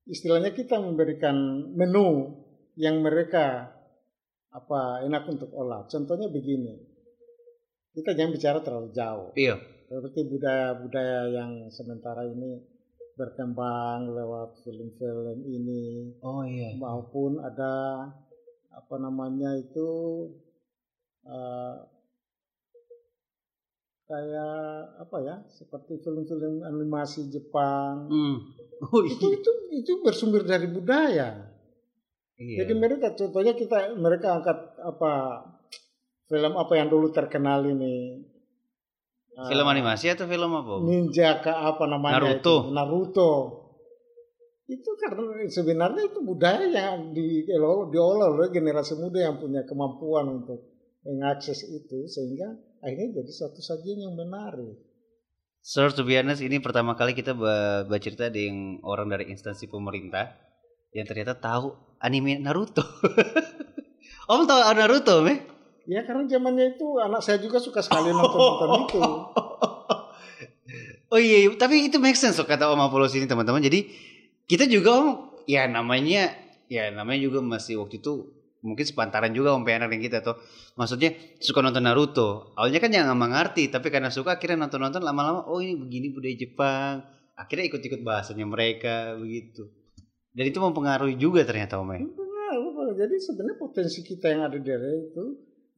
istilahnya 0.10 0.52
kita 0.52 0.82
memberikan 0.82 1.36
menu 1.74 2.40
yang 2.80 3.04
mereka 3.04 3.76
apa 4.50 5.06
enak 5.06 5.30
untuk 5.30 5.54
olah. 5.54 5.86
Contohnya 5.86 6.32
begini, 6.32 6.74
kita 7.94 8.18
jangan 8.18 8.34
bicara 8.34 8.60
terlalu 8.66 8.90
jauh. 8.96 9.30
Iya. 9.38 9.56
Seperti 9.90 10.26
budaya-budaya 10.30 11.34
yang 11.34 11.52
sementara 11.74 12.26
ini 12.26 12.62
berkembang 13.18 14.10
lewat 14.16 14.64
film-film 14.64 15.44
ini. 15.46 16.16
Oh 16.24 16.46
iya. 16.46 16.74
Maupun 16.78 17.42
ada 17.42 18.06
apa 18.70 18.96
namanya 18.96 19.60
itu 19.60 19.90
uh, 21.28 21.84
kayak 24.10 24.98
apa 25.06 25.18
ya 25.22 25.36
seperti 25.54 26.02
film-film 26.02 26.66
animasi 26.66 27.30
Jepang 27.30 28.10
mm. 28.10 28.38
oh, 28.90 29.06
iya. 29.06 29.14
itu 29.14 29.26
itu 29.38 29.52
itu 29.70 29.92
bersumber 30.02 30.42
dari 30.42 30.66
budaya 30.66 31.46
iya. 32.42 32.58
jadi 32.66 32.74
mereka 32.74 33.14
contohnya 33.14 33.54
kita 33.54 33.94
mereka 34.02 34.42
angkat 34.42 34.82
apa 34.82 35.14
film 36.26 36.58
apa 36.58 36.74
yang 36.74 36.90
dulu 36.90 37.14
terkenal 37.14 37.62
ini 37.70 38.26
film 39.46 39.68
uh, 39.70 39.74
animasi 39.78 40.10
atau 40.10 40.26
film 40.26 40.58
apa 40.58 40.74
ninja 40.82 41.38
ke 41.46 41.54
apa 41.54 41.86
namanya 41.86 42.18
Naruto 42.18 42.34
itu? 42.42 42.56
Naruto 42.74 43.34
itu 44.70 44.90
karena 44.98 45.22
sebenarnya 45.50 46.10
itu 46.10 46.20
budaya 46.26 46.66
yang 46.66 47.14
di 47.14 47.46
diolah 47.46 48.30
oleh 48.30 48.50
generasi 48.50 48.98
muda 48.98 49.22
yang 49.22 49.38
punya 49.38 49.66
kemampuan 49.70 50.42
untuk 50.42 50.66
mengakses 51.06 51.62
itu 51.70 52.06
sehingga 52.06 52.69
akhirnya 52.84 53.22
jadi 53.24 53.32
suatu 53.32 53.60
sajian 53.60 54.00
yang 54.04 54.16
menarik. 54.16 54.80
Sir, 55.60 55.92
to 55.92 56.08
be 56.08 56.16
honest, 56.16 56.40
ini 56.40 56.64
pertama 56.64 56.96
kali 56.96 57.12
kita 57.12 57.36
bercerita 57.86 58.32
dengan 58.32 58.80
orang 58.88 59.12
dari 59.12 59.28
instansi 59.28 59.68
pemerintah 59.68 60.32
yang 60.96 61.06
ternyata 61.06 61.36
tahu 61.36 61.76
anime 62.00 62.40
Naruto. 62.40 62.82
Om 64.32 64.48
tahu 64.48 64.62
Naruto, 64.74 65.22
me? 65.22 65.44
Ya 65.90 66.06
karena 66.06 66.30
zamannya 66.30 66.78
itu 66.78 67.02
anak 67.02 67.26
saya 67.26 67.42
juga 67.42 67.58
suka 67.58 67.82
sekali 67.82 68.14
nonton 68.14 68.40
nonton 68.40 68.70
itu. 68.86 69.02
Oh 71.10 71.18
iya, 71.18 71.50
tapi 71.58 71.90
itu 71.90 71.98
make 71.98 72.14
sense 72.14 72.38
loh 72.38 72.46
kata 72.46 72.70
Om 72.70 72.80
Apollo 72.86 73.10
ini 73.18 73.26
teman-teman. 73.26 73.60
Jadi 73.60 73.90
kita 74.46 74.70
juga 74.70 75.02
Om, 75.02 75.08
ya 75.50 75.66
namanya 75.66 76.34
ya 76.70 76.94
namanya 76.94 77.26
juga 77.26 77.42
masih 77.42 77.82
waktu 77.82 77.98
itu 77.98 78.30
mungkin 78.62 78.86
sepantaran 78.86 79.32
juga 79.32 79.56
om 79.56 79.64
PNR 79.64 79.90
yang 79.92 80.04
kita 80.04 80.20
tuh. 80.24 80.36
Maksudnya 80.76 81.16
suka 81.40 81.60
nonton 81.64 81.84
Naruto. 81.84 82.54
Awalnya 82.60 82.80
kan 82.80 82.92
jangan 82.92 83.16
mengerti 83.16 83.72
tapi 83.72 83.88
karena 83.92 84.12
suka 84.12 84.40
akhirnya 84.40 84.68
nonton 84.68 84.84
nonton 84.84 85.02
lama-lama 85.04 85.48
oh 85.48 85.60
ini 85.64 85.80
begini 85.80 86.12
budaya 86.12 86.36
Jepang. 86.36 86.96
Akhirnya 87.40 87.72
ikut-ikut 87.72 88.02
bahasanya 88.04 88.44
mereka 88.44 89.16
begitu. 89.16 89.72
Dan 90.36 90.52
itu 90.52 90.60
mempengaruhi 90.60 91.16
juga 91.16 91.44
ternyata 91.48 91.80
om 91.80 91.90
ya? 91.96 92.04
Jadi 92.90 93.16
sebenarnya 93.22 93.58
potensi 93.62 94.04
kita 94.04 94.28
yang 94.28 94.42
ada 94.50 94.60
di 94.60 94.68
itu 94.68 95.24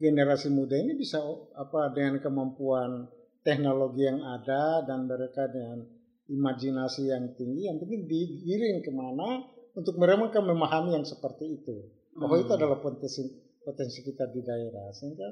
generasi 0.01 0.49
muda 0.49 0.73
ini 0.73 0.97
bisa 0.97 1.21
apa 1.53 1.93
dengan 1.93 2.17
kemampuan 2.17 3.05
teknologi 3.45 4.09
yang 4.09 4.17
ada 4.25 4.81
dan 4.81 5.05
mereka 5.05 5.45
dengan 5.45 5.85
imajinasi 6.25 7.13
yang 7.13 7.29
tinggi 7.37 7.69
yang 7.69 7.77
penting 7.77 8.09
digiring 8.09 8.81
ke 8.81 8.89
mana 8.89 9.45
untuk 9.77 10.01
mereka 10.01 10.41
memahami 10.41 10.97
yang 10.97 11.05
seperti 11.05 11.61
itu 11.61 11.85
bahwa 12.17 12.35
hmm. 12.37 12.43
itu 12.43 12.51
adalah 12.55 12.77
potensi 12.79 13.21
potensi 13.61 13.99
kita 14.01 14.27
di 14.33 14.41
daerah 14.41 14.89
sehingga 14.91 15.29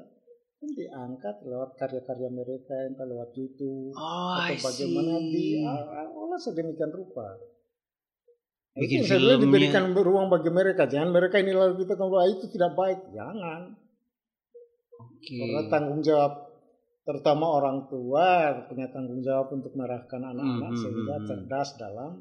kan 0.60 0.70
diangkat 0.76 1.36
lewat 1.48 1.70
karya-karya 1.80 2.28
mereka 2.28 2.76
entah 2.84 3.08
lewat 3.08 3.32
YouTube 3.32 3.96
oh, 3.96 4.36
atau 4.36 4.60
bagaimana 4.60 5.16
di 5.24 5.64
olah 5.64 6.40
sedemikian 6.40 6.92
rupa. 6.92 7.40
Bikin 8.76 9.02
film 9.02 9.40
diberikan 9.42 9.90
ruang 9.90 10.30
bagi 10.30 10.46
mereka, 10.52 10.86
jangan 10.86 11.10
mereka 11.10 11.42
ini 11.42 11.50
lalu 11.50 11.82
kita 11.82 11.98
kalau 11.98 12.22
itu 12.22 12.46
tidak 12.54 12.78
baik, 12.78 13.02
jangan. 13.10 13.74
Okay. 15.20 15.42
Karena 15.42 15.60
tanggung 15.66 16.00
jawab 16.06 16.50
terutama 17.04 17.50
orang 17.50 17.90
tua 17.90 18.54
punya 18.70 18.86
tanggung 18.92 19.24
jawab 19.24 19.50
untuk 19.50 19.74
merahkan 19.74 20.22
anak-anak 20.22 20.70
mm 20.70 20.76
-hmm. 20.76 20.82
sehingga 20.84 21.14
hmm, 21.16 21.22
hmm. 21.24 21.28
cerdas 21.28 21.68
dalam 21.80 22.12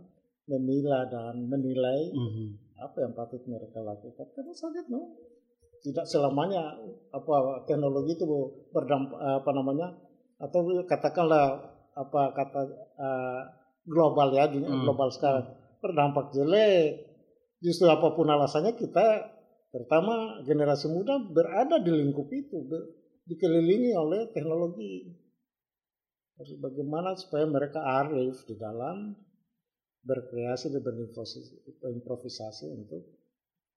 memilah 0.50 1.04
dan 1.12 1.36
menilai 1.46 2.10
mm 2.10 2.30
-hmm. 2.34 2.48
Apa 2.79 2.98
yang 3.03 3.13
patut 3.13 3.43
mereka 3.45 3.83
lakukan. 3.83 4.27
Karena 4.33 4.53
sangat 4.55 4.88
no 4.88 5.15
tidak 5.79 6.05
selamanya 6.07 6.75
apa 7.15 7.63
teknologi 7.63 8.19
itu 8.19 8.25
berdampak 8.75 9.15
apa 9.15 9.51
namanya 9.55 9.95
atau 10.39 10.67
katakanlah 10.88 11.59
apa 11.95 12.21
kata 12.36 12.62
uh, 13.00 13.41
global 13.88 14.31
ya 14.31 14.48
dunia 14.48 14.71
hmm. 14.71 14.83
global 14.88 15.12
sekarang 15.12 15.55
berdampak 15.79 16.31
jelek 16.36 17.07
justru 17.63 17.88
apa 17.88 18.15
pun 18.15 18.27
alasannya 18.27 18.75
kita 18.75 19.36
terutama 19.71 20.43
generasi 20.43 20.88
muda 20.91 21.19
berada 21.19 21.79
di 21.79 21.91
lingkup 21.91 22.27
itu 22.31 22.57
ber, 22.67 22.81
dikelilingi 23.27 23.91
oleh 23.95 24.31
teknologi 24.31 25.15
bagaimana 26.39 27.19
supaya 27.19 27.43
mereka 27.48 27.83
arif 27.83 28.48
di 28.48 28.55
dalam 28.55 29.15
berkreasi 30.03 30.72
dan 30.72 30.82
berimprovisasi 30.86 32.65
untuk 32.72 33.03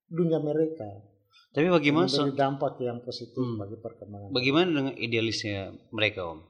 dunia 0.07 0.38
mereka 0.38 1.12
tapi 1.52 1.69
bagaimana 1.69 2.09
memberi 2.09 2.33
dampak 2.33 2.81
yang 2.81 3.05
positif 3.05 3.37
hmm. 3.37 3.61
bagi 3.61 3.76
perkembangan. 3.76 4.29
Bagaimana 4.33 4.69
dengan 4.73 4.95
idealisnya 4.97 5.76
mereka, 5.93 6.25
Om? 6.33 6.41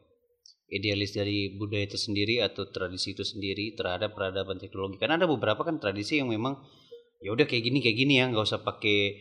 Idealis 0.73 1.11
dari 1.13 1.59
budaya 1.59 1.85
itu 1.91 1.99
sendiri 1.99 2.39
atau 2.39 2.71
tradisi 2.71 3.13
itu 3.13 3.27
sendiri 3.27 3.75
terhadap 3.75 4.15
peradaban 4.15 4.63
teknologi. 4.63 5.03
Karena 5.03 5.19
ada 5.19 5.27
beberapa 5.27 5.67
kan 5.67 5.83
tradisi 5.83 6.23
yang 6.23 6.31
memang 6.31 6.55
ya 7.19 7.35
udah 7.35 7.45
kayak 7.51 7.67
gini 7.67 7.79
kayak 7.83 7.99
gini 7.99 8.15
ya, 8.23 8.31
nggak 8.31 8.47
usah 8.47 8.63
pakai 8.63 9.19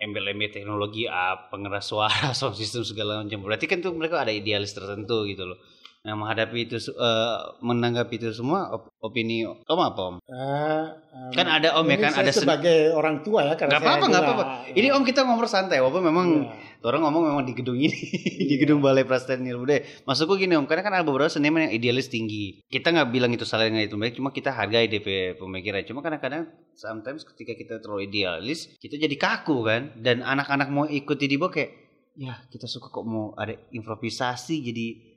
embel-embel 0.00 0.50
teknologi, 0.50 1.06
ah, 1.06 1.46
pengeras 1.52 1.92
suara, 1.92 2.32
sound 2.38 2.56
system 2.56 2.82
segala 2.82 3.20
macam. 3.20 3.44
Berarti 3.44 3.68
kan 3.68 3.84
tuh 3.84 3.92
mereka 3.92 4.24
ada 4.24 4.32
idealis 4.32 4.72
tertentu 4.72 5.28
gitu 5.28 5.44
loh. 5.44 5.60
Nah, 6.02 6.18
menghadapi 6.18 6.66
itu 6.66 6.82
uh, 6.98 7.62
menanggapi 7.62 8.18
itu 8.18 8.34
semua 8.34 8.74
op 8.74 8.90
opini 8.98 9.46
Om 9.46 9.62
apa 9.78 10.00
Om? 10.02 10.16
Uh, 10.26 10.98
um, 10.98 11.30
kan 11.30 11.46
ada 11.46 11.78
Om 11.78 11.86
ya 11.94 11.98
kan 12.02 12.12
ada 12.18 12.34
sebagai 12.34 12.90
orang 12.90 13.22
tua 13.22 13.46
ya 13.46 13.54
karena 13.54 13.78
Gak 13.78 13.86
apa-apa, 13.86 14.04
gak 14.10 14.22
apa-apa. 14.26 14.44
Ini 14.74 14.90
Om 14.90 15.06
kita 15.06 15.22
ngobrol 15.22 15.46
santai, 15.46 15.78
walaupun 15.78 16.02
memang 16.02 16.26
yeah. 16.42 16.82
orang 16.82 17.06
ngomong 17.06 17.22
memang 17.30 17.46
di 17.46 17.54
gedung 17.54 17.78
ini, 17.78 17.94
di 18.50 18.58
gedung 18.58 18.82
Balai 18.82 19.06
Prasetya 19.06 19.54
Budaya. 19.54 19.86
Maksudku 20.02 20.34
gini 20.42 20.58
Om, 20.58 20.66
karena 20.66 20.82
kan 20.82 20.90
ada 20.98 21.06
beberapa 21.06 21.30
seniman 21.30 21.70
yang 21.70 21.74
idealis 21.78 22.10
tinggi. 22.10 22.66
Kita 22.66 22.90
nggak 22.90 23.06
bilang 23.14 23.30
itu 23.30 23.46
salah 23.46 23.70
nggak 23.70 23.86
itu 23.86 23.94
baik, 23.94 24.18
cuma 24.18 24.34
kita 24.34 24.50
hargai 24.50 24.90
DP 24.90 25.38
pemikiran. 25.38 25.86
Cuma 25.86 26.02
kadang-kadang 26.02 26.50
sometimes 26.74 27.22
ketika 27.22 27.54
kita 27.54 27.74
terlalu 27.78 28.10
idealis, 28.10 28.74
kita 28.82 28.98
jadi 28.98 29.14
kaku 29.14 29.62
kan. 29.62 29.94
Dan 30.02 30.26
anak-anak 30.26 30.66
mau 30.66 30.82
ikuti 30.82 31.30
di 31.30 31.38
bawah 31.38 31.54
kayak, 31.54 31.70
ya 32.18 32.42
kita 32.50 32.66
suka 32.66 32.90
kok 32.90 33.06
mau 33.06 33.38
ada 33.38 33.54
improvisasi 33.70 34.66
jadi 34.66 35.11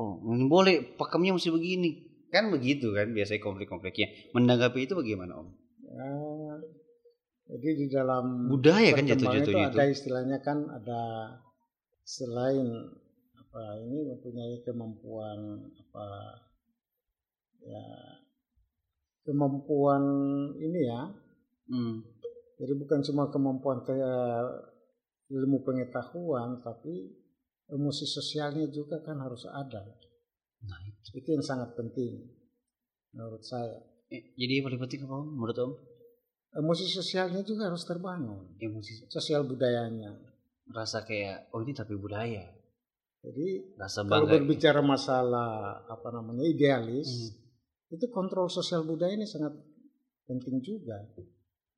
oh 0.00 0.20
ini 0.32 0.46
boleh. 0.46 0.96
Pakemnya 0.96 1.36
mesti 1.36 1.50
begini. 1.52 1.90
Kan 2.30 2.50
begitu 2.50 2.92
kan 2.92 3.14
biasanya 3.14 3.40
konflik-konfliknya 3.40 4.32
menanggapi 4.34 4.84
itu 4.84 4.92
bagaimana 4.98 5.40
om? 5.40 5.48
Ya, 5.86 6.10
jadi 7.46 7.68
di 7.78 7.86
dalam 7.86 8.50
budaya 8.50 8.90
kan 8.90 9.06
jatuh-jatuhnya 9.06 9.70
itu 9.70 9.78
ada 9.78 9.84
istilahnya 9.86 10.38
kan 10.42 10.66
ada 10.66 11.02
selain 12.02 12.66
apa 13.38 13.62
ini 13.86 14.10
mempunyai 14.10 14.66
kemampuan 14.66 15.70
apa 15.78 16.06
ya 17.62 17.86
kemampuan 19.26 20.02
ini 20.58 20.80
ya. 20.86 21.02
Hmm. 21.66 21.98
jadi 22.62 22.78
bukan 22.78 23.02
cuma 23.02 23.26
kemampuan 23.26 23.82
kayak 23.82 24.70
ilmu 25.34 25.66
pengetahuan 25.66 26.62
tapi 26.62 27.10
emosi 27.70 28.06
sosialnya 28.06 28.70
juga 28.70 29.02
kan 29.02 29.18
harus 29.18 29.46
ada. 29.50 29.82
Nah, 30.66 30.78
itu. 30.86 31.18
itu 31.18 31.28
yang 31.34 31.44
sangat 31.44 31.74
penting 31.74 32.26
menurut 33.14 33.42
saya. 33.42 33.76
Eh, 34.10 34.34
jadi 34.38 34.62
yang 34.62 34.64
paling 34.70 34.82
penting 34.82 35.00
apa 35.06 35.16
menurut 35.18 35.56
Om? 35.58 35.72
Emosi 36.56 36.88
sosialnya 36.88 37.42
juga 37.42 37.68
harus 37.68 37.84
terbangun. 37.84 38.56
Emosi 38.56 39.10
sosial 39.10 39.44
budayanya. 39.44 40.14
Rasa 40.72 41.04
kayak 41.04 41.52
oh 41.52 41.60
ini 41.62 41.76
tapi 41.76 41.94
budaya. 41.98 42.48
Jadi 43.26 43.74
Rasa 43.74 44.06
kalau 44.06 44.30
berbicara 44.30 44.80
masalah 44.80 45.82
apa 45.90 46.08
namanya 46.14 46.46
idealis, 46.46 47.10
hmm. 47.10 47.94
itu 47.98 48.06
kontrol 48.14 48.46
sosial 48.46 48.86
budaya 48.86 49.18
ini 49.18 49.26
sangat 49.26 49.52
penting 50.26 50.62
juga. 50.62 51.02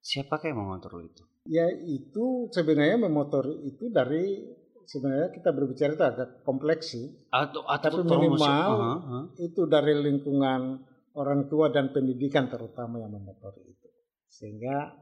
Siapa 0.05 0.41
yang 0.45 0.61
mengontrol 0.61 1.09
itu? 1.09 1.25
Ya 1.49 1.69
itu 1.73 2.53
sebenarnya 2.53 3.01
memotor 3.01 3.49
itu 3.65 3.89
dari 3.89 4.45
sebenarnya 4.89 5.29
kita 5.37 5.53
berbicara 5.53 5.93
itu 5.93 6.05
agak 6.09 6.29
kompleks 6.49 6.97
sih. 6.97 7.05
Atau, 7.29 7.69
atau 7.69 8.01
Tapi 8.01 8.09
minimal 8.09 8.71
uh 8.73 8.97
-huh. 8.97 9.25
itu 9.37 9.69
dari 9.69 9.93
lingkungan 10.01 10.81
orang 11.13 11.45
tua 11.53 11.69
dan 11.69 11.93
pendidikan 11.93 12.49
terutama 12.49 12.97
yang 12.97 13.13
memotori 13.13 13.69
itu. 13.69 13.89
Sehingga 14.33 14.97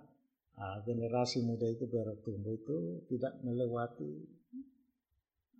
uh, 0.59 0.79
generasi 0.83 1.47
muda 1.47 1.71
itu 1.71 1.87
bertumbuh 1.87 2.55
itu 2.57 2.77
tidak 3.13 3.39
melewati 3.47 4.27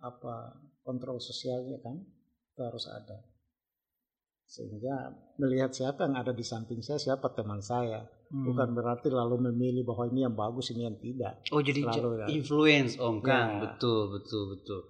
apa 0.01 0.61
kontrol 0.85 1.17
sosialnya 1.17 1.81
kan 1.81 1.97
itu 2.53 2.61
harus 2.61 2.85
ada 2.89 3.17
sehingga 4.47 5.11
melihat 5.41 5.73
siapa 5.73 6.07
yang 6.07 6.15
ada 6.21 6.31
di 6.31 6.45
samping 6.45 6.79
saya 6.85 7.01
siapa 7.01 7.33
teman 7.33 7.59
saya 7.59 8.05
hmm. 8.31 8.45
bukan 8.51 8.67
berarti 8.75 9.07
lalu 9.11 9.51
memilih 9.51 9.87
bahwa 9.87 10.07
ini 10.11 10.27
yang 10.27 10.35
bagus 10.35 10.71
ini 10.75 10.87
yang 10.87 10.97
tidak. 10.99 11.39
Oh 11.51 11.63
jadi 11.63 11.81
lalu, 11.87 12.23
ya. 12.23 12.27
influence 12.31 12.99
om 12.99 13.23
kan 13.23 13.59
ya. 13.59 13.59
betul 13.67 14.11
betul 14.11 14.43
betul. 14.55 14.81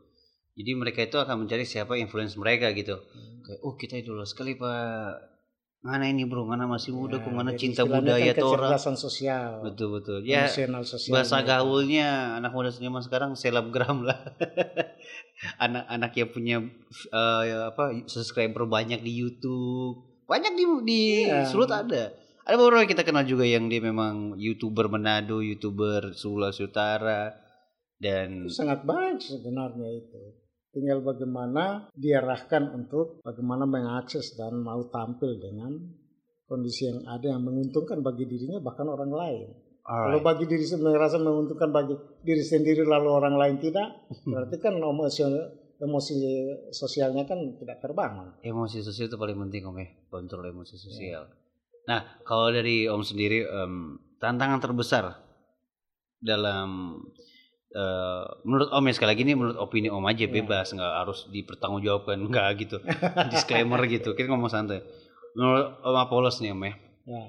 Jadi 0.58 0.71
mereka 0.73 1.06
itu 1.06 1.17
akan 1.21 1.45
mencari 1.45 1.63
siapa 1.69 1.93
influence 2.02 2.34
mereka 2.34 2.73
gitu. 2.73 2.97
Hmm. 2.97 3.45
kayak 3.45 3.60
oh 3.62 3.73
kita 3.78 4.02
itu 4.02 4.12
sekali 4.26 4.58
pak. 4.58 5.38
Mana 5.86 6.10
ini 6.10 6.26
bro? 6.26 6.41
Mana 6.43 6.65
masih 6.65 6.91
muda 6.97 7.21
ya, 7.21 7.23
kok? 7.23 7.32
Mana 7.32 7.54
cinta 7.54 7.86
budaya 7.86 8.34
kan 8.34 8.43
orang? 8.43 8.97
sosial. 8.97 9.62
Betul 9.62 10.02
betul. 10.02 10.26
Ya 10.26 10.50
sosial 10.50 10.73
bahasa 11.13 11.45
gaulnya 11.45 12.41
anak 12.41 12.52
muda 12.52 12.73
seniman 12.73 13.06
sekarang 13.06 13.38
selebgram 13.38 14.02
lah. 14.02 14.17
Anak-anak 15.63 16.12
yang 16.17 16.30
punya 16.34 16.58
uh, 17.13 17.69
apa 17.69 18.10
subscriber 18.10 18.65
banyak 18.65 19.06
di 19.06 19.21
YouTube. 19.21 20.02
Banyak 20.26 20.58
di 20.58 20.65
di 20.82 21.02
ya. 21.30 21.45
Sulut 21.45 21.69
ada 21.69 22.27
ada 22.47 22.55
beberapa 22.55 22.88
yang 22.88 22.91
kita 22.95 23.03
kenal 23.03 23.27
juga 23.27 23.43
yang 23.43 23.67
dia 23.67 23.83
memang 23.83 24.39
youtuber 24.39 24.88
Manado 24.88 25.43
youtuber 25.43 26.15
Sulawesi 26.15 26.63
Utara 26.63 27.36
dan 27.99 28.47
itu 28.47 28.55
sangat 28.55 28.88
baik 28.88 29.19
sebenarnya 29.19 29.89
itu 29.91 30.47
Tinggal 30.77 31.01
bagaimana 31.01 31.89
diarahkan 31.97 32.69
untuk 32.69 33.17
bagaimana 33.25 33.65
mengakses 33.65 34.38
dan 34.38 34.62
mau 34.62 34.86
tampil 34.93 35.41
dengan 35.41 35.73
kondisi 36.45 36.86
yang 36.86 37.01
ada 37.10 37.33
yang 37.33 37.41
menguntungkan 37.41 38.05
bagi 38.05 38.29
dirinya 38.29 38.62
bahkan 38.62 38.86
orang 38.86 39.10
lain. 39.10 39.47
Alright. 39.81 40.05
Kalau 40.05 40.19
bagi 40.21 40.45
diri 40.45 40.62
sendiri 40.62 40.93
merasa 40.93 41.17
menguntungkan 41.17 41.73
bagi 41.73 41.97
diri 42.21 42.45
sendiri 42.45 42.86
lalu 42.86 43.10
orang 43.10 43.41
lain 43.41 43.57
tidak, 43.57 44.05
berarti 44.29 44.62
kan 44.62 44.77
emosi 44.77 45.21
emosi 45.81 46.15
sosialnya 46.69 47.25
kan 47.25 47.57
tidak 47.57 47.81
terbangun. 47.81 48.38
Emosi 48.45 48.86
sosial 48.86 49.10
itu 49.10 49.17
paling 49.17 49.39
penting 49.49 49.65
om 49.65 49.81
ya, 49.81 49.89
kontrol 50.13 50.45
emosi 50.45 50.77
sosial. 50.77 51.25
Ya. 51.25 51.46
Nah 51.88 52.19
kalau 52.28 52.52
dari 52.52 52.86
om 52.91 53.02
sendiri 53.02 53.47
um, 53.47 53.97
tantangan 54.19 54.60
terbesar 54.60 55.15
dalam 56.21 57.00
Uh, 57.67 58.23
menurut 58.47 58.71
Om 58.71 58.89
ya 58.89 58.93
sekali 58.95 59.12
lagi 59.12 59.23
ini 59.28 59.36
menurut 59.36 59.60
opini 59.60 59.91
Om 59.91 60.08
aja 60.08 60.23
yeah. 60.23 60.34
bebas 60.39 60.71
nggak 60.71 60.93
harus 61.04 61.28
dipertanggungjawabkan 61.30 62.15
nggak 62.32 62.47
gitu 62.63 62.80
disclaimer 63.28 63.84
gitu 63.91 64.15
kita 64.15 64.32
ngomong 64.32 64.47
santai 64.47 64.82
menurut 65.36 65.76
Om 65.84 65.97
Apollos 66.00 66.39
nih 66.39 66.56
Om 66.56 66.63
ya 66.63 66.73
yeah. 67.06 67.28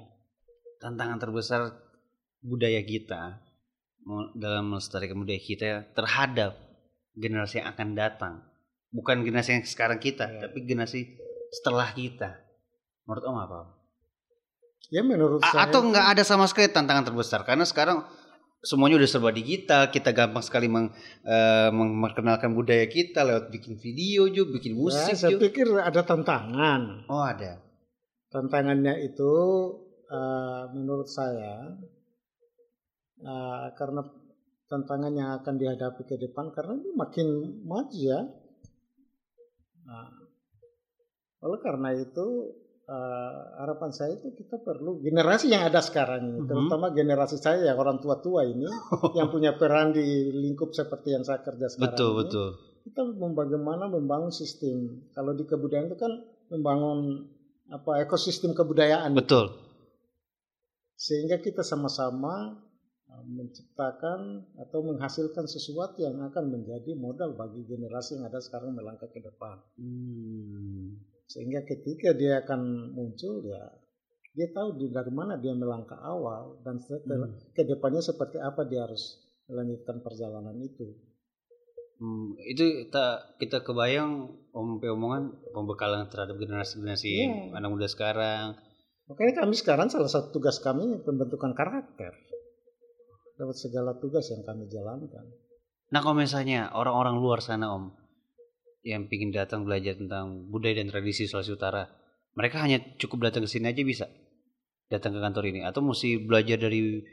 tantangan 0.79 1.19
terbesar 1.19 1.75
budaya 2.39 2.79
kita 2.87 3.43
dalam 4.39 4.73
melestarikan 4.73 5.19
budaya 5.19 5.43
kita 5.43 5.91
terhadap 5.91 6.55
generasi 7.19 7.59
yang 7.59 7.75
akan 7.75 7.87
datang 7.99 8.33
bukan 8.95 9.27
generasi 9.27 9.59
yang 9.59 9.67
sekarang 9.67 9.99
kita 9.99 10.23
yeah. 10.23 10.39
tapi 10.49 10.63
generasi 10.63 11.19
setelah 11.51 11.91
kita 11.91 12.39
menurut 13.05 13.27
Om 13.27 13.37
apa? 13.43 13.78
Ya 14.89 15.03
menurut 15.03 15.43
A 15.43 15.51
saya 15.51 15.67
atau 15.67 15.83
nggak 15.85 16.07
ada 16.15 16.23
sama 16.23 16.47
sekali 16.47 16.71
tantangan 16.71 17.11
terbesar 17.11 17.43
karena 17.43 17.67
sekarang 17.67 18.07
semuanya 18.63 18.99
udah 18.99 19.09
serba 19.11 19.31
digital 19.31 19.87
kita 19.87 20.11
gampang 20.11 20.43
sekali 20.43 20.67
meng, 20.67 20.91
uh, 21.23 21.69
memperkenalkan 21.71 22.51
budaya 22.51 22.89
kita 22.89 23.23
lewat 23.23 23.53
bikin 23.53 23.79
video 23.79 24.27
juga 24.27 24.59
bikin 24.59 24.75
ya, 24.75 24.79
musik 24.79 25.15
ya, 25.15 25.19
saya 25.19 25.31
juga. 25.37 25.41
pikir 25.47 25.67
ada 25.79 26.01
tantangan 26.03 27.07
oh 27.07 27.23
ada 27.23 27.63
tantangannya 28.33 28.99
itu 29.07 29.31
uh, 30.11 30.67
menurut 30.75 31.07
saya 31.07 31.77
uh, 33.23 33.67
karena 33.79 34.03
tantangan 34.69 35.13
yang 35.17 35.29
akan 35.41 35.55
dihadapi 35.57 36.01
ke 36.05 36.15
depan 36.21 36.53
karena 36.53 36.77
ini 36.77 36.93
makin 36.93 37.27
maju 37.65 37.97
ya. 37.97 38.21
Nah, 39.89 40.09
oleh 41.41 41.59
karena 41.65 41.89
itu 41.97 42.53
uh, 42.89 43.61
harapan 43.61 43.91
saya 43.93 44.17
itu 44.17 44.33
kita 44.33 44.57
perlu 44.59 44.97
generasi 44.99 45.53
yang 45.53 45.69
ada 45.69 45.79
sekarang 45.79 46.25
ini, 46.25 46.29
mm 46.33 46.41
-hmm. 46.41 46.49
terutama 46.49 46.85
generasi 46.91 47.37
saya 47.37 47.69
yang 47.69 47.77
orang 47.77 48.01
tua-tua 48.01 48.49
ini 48.49 48.65
yang 49.17 49.29
punya 49.29 49.53
peran 49.55 49.93
di 49.93 50.33
lingkup 50.33 50.73
seperti 50.73 51.13
yang 51.13 51.23
saya 51.23 51.45
kerja 51.45 51.69
sekarang 51.69 51.93
betul, 51.93 52.09
ini. 52.09 52.19
Betul, 52.25 52.49
Kita 52.89 53.01
bagaimana 53.13 53.85
membangun 53.85 54.33
sistem. 54.33 55.05
Kalau 55.13 55.37
di 55.37 55.45
kebudayaan 55.45 55.93
itu 55.93 55.99
kan 55.99 56.13
membangun 56.49 57.29
apa 57.69 58.01
ekosistem 58.01 58.57
kebudayaan. 58.57 59.13
Betul. 59.13 59.53
Itu. 59.53 59.67
Sehingga 60.99 61.39
kita 61.39 61.61
sama-sama 61.61 62.59
uh, 63.07 63.23
menciptakan 63.29 64.51
atau 64.57 64.79
menghasilkan 64.83 65.45
sesuatu 65.45 66.01
yang 66.01 66.17
akan 66.27 66.49
menjadi 66.49 66.97
modal 66.97 67.37
bagi 67.37 67.63
generasi 67.63 68.17
yang 68.17 68.27
ada 68.27 68.41
sekarang 68.41 68.73
melangkah 68.73 69.07
ke 69.07 69.21
depan. 69.21 69.61
Hmm. 69.77 71.08
Sehingga 71.29 71.61
ketika 71.61 72.17
dia 72.17 72.41
akan 72.41 72.91
muncul 72.97 73.45
ya 73.45 73.69
dia 74.33 74.47
tahu 74.53 74.77
dari 74.77 75.11
mana 75.13 75.37
dia 75.41 75.53
melangkah 75.57 75.97
awal 75.99 76.61
dan 76.61 76.77
setelah 76.79 77.27
hmm. 77.27 77.53
ke 77.53 77.65
depannya 77.65 78.01
seperti 78.01 78.37
apa 78.37 78.65
dia 78.65 78.85
harus 78.85 79.17
melanjutkan 79.49 80.01
perjalanan 80.05 80.55
itu. 80.61 80.95
Hmm, 81.99 82.39
itu 82.47 82.87
kita 82.87 83.35
kita 83.41 83.57
kebayang 83.65 84.31
om 84.55 84.79
omongan 84.79 85.35
pembekalan 85.51 86.07
terhadap 86.07 86.39
generasi-generasi 86.39 87.11
yeah. 87.11 87.57
anak 87.57 87.69
muda 87.73 87.91
sekarang. 87.91 88.55
Makanya 89.11 89.43
kami 89.43 89.53
sekarang 89.57 89.91
salah 89.91 90.07
satu 90.07 90.31
tugas 90.31 90.61
kami 90.63 91.01
pembentukan 91.03 91.51
karakter. 91.51 92.13
Dapat 93.35 93.57
segala 93.57 93.97
tugas 93.99 94.29
yang 94.31 94.47
kami 94.47 94.71
jalankan. 94.71 95.25
Nah 95.89 95.99
kalau 95.99 96.15
misalnya 96.15 96.71
orang-orang 96.71 97.19
luar 97.19 97.43
sana 97.43 97.73
om, 97.73 97.91
yang 98.83 99.07
ingin 99.11 99.35
datang 99.35 99.67
belajar 99.67 99.99
tentang 99.99 100.47
budaya 100.47 100.79
dan 100.79 100.87
tradisi 100.87 101.27
Sulawesi 101.27 101.55
Utara, 101.55 101.83
mereka 102.35 102.63
hanya 102.63 102.79
cukup 102.95 103.29
datang 103.29 103.43
ke 103.43 103.49
sini 103.51 103.71
aja 103.71 103.83
bisa 103.83 104.05
datang 104.89 105.13
ke 105.13 105.19
kantor 105.21 105.43
ini 105.51 105.61
atau 105.61 105.85
mesti 105.85 106.17
belajar 106.25 106.57
dari 106.57 107.03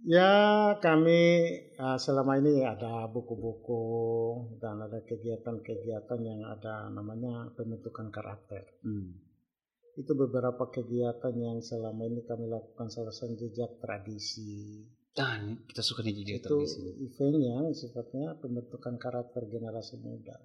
Ya 0.00 0.72
kami 0.80 1.20
uh, 1.76 2.00
selama 2.00 2.40
ini 2.40 2.64
ada 2.64 3.04
buku-buku 3.12 3.84
dan 4.56 4.80
ada 4.80 5.04
kegiatan-kegiatan 5.04 6.20
yang 6.24 6.40
ada 6.48 6.88
namanya 6.88 7.52
pembentukan 7.52 8.08
karakter. 8.08 8.64
Hmm. 8.80 9.20
Itu 10.00 10.16
beberapa 10.16 10.72
kegiatan 10.72 11.36
yang 11.36 11.60
selama 11.60 12.08
ini 12.08 12.24
kami 12.24 12.48
lakukan 12.48 12.88
salah 12.88 13.12
satu 13.12 13.36
jejak 13.36 13.76
tradisi. 13.84 14.88
Dan 15.10 15.66
kita 15.66 15.82
suka 15.82 16.06
nih 16.06 16.14
jejak 16.22 16.36
itu 16.40 16.48
tradisi. 16.48 16.80
event 17.02 17.36
yang 17.42 17.64
sifatnya 17.74 18.38
pembentukan 18.38 18.94
karakter 18.96 19.42
generasi 19.50 19.98
muda. 20.00 20.38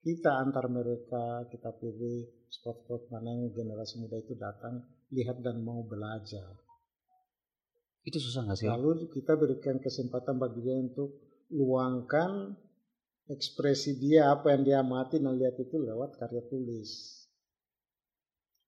Kita 0.00 0.40
antar 0.40 0.72
mereka, 0.72 1.44
kita 1.52 1.76
pilih 1.76 2.48
spot-spot 2.48 3.12
mana 3.12 3.34
yang 3.34 3.52
generasi 3.52 4.00
muda 4.00 4.16
itu 4.16 4.32
datang, 4.40 4.88
lihat 5.12 5.44
dan 5.44 5.60
mau 5.60 5.84
belajar 5.84 6.56
itu 8.08 8.18
susah 8.24 8.48
nggak 8.48 8.58
sih? 8.58 8.68
Lalu 8.72 9.12
kita 9.12 9.36
berikan 9.36 9.76
kesempatan 9.84 10.40
bagi 10.40 10.64
dia 10.64 10.80
untuk 10.80 11.12
luangkan 11.52 12.56
ekspresi 13.28 14.00
dia 14.00 14.32
apa 14.32 14.56
yang 14.56 14.62
dia 14.64 14.76
amati 14.80 15.20
dan 15.20 15.36
lihat 15.36 15.60
itu 15.60 15.76
lewat 15.76 16.16
karya 16.16 16.40
tulis. 16.48 17.20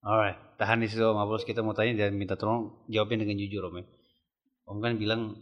Alright, 0.05 0.37
tahan 0.57 0.81
di 0.81 0.89
situ 0.89 1.05
Apollos 1.05 1.45
kita 1.45 1.61
mau 1.61 1.77
tanya 1.77 2.09
dan 2.09 2.17
minta 2.17 2.37
tolong 2.37 2.85
jawabnya 2.89 3.25
dengan 3.25 3.37
jujur 3.41 3.69
Om 3.69 3.77
ya. 3.81 3.85
Om 4.71 4.79
kan 4.79 4.95
bilang 4.95 5.35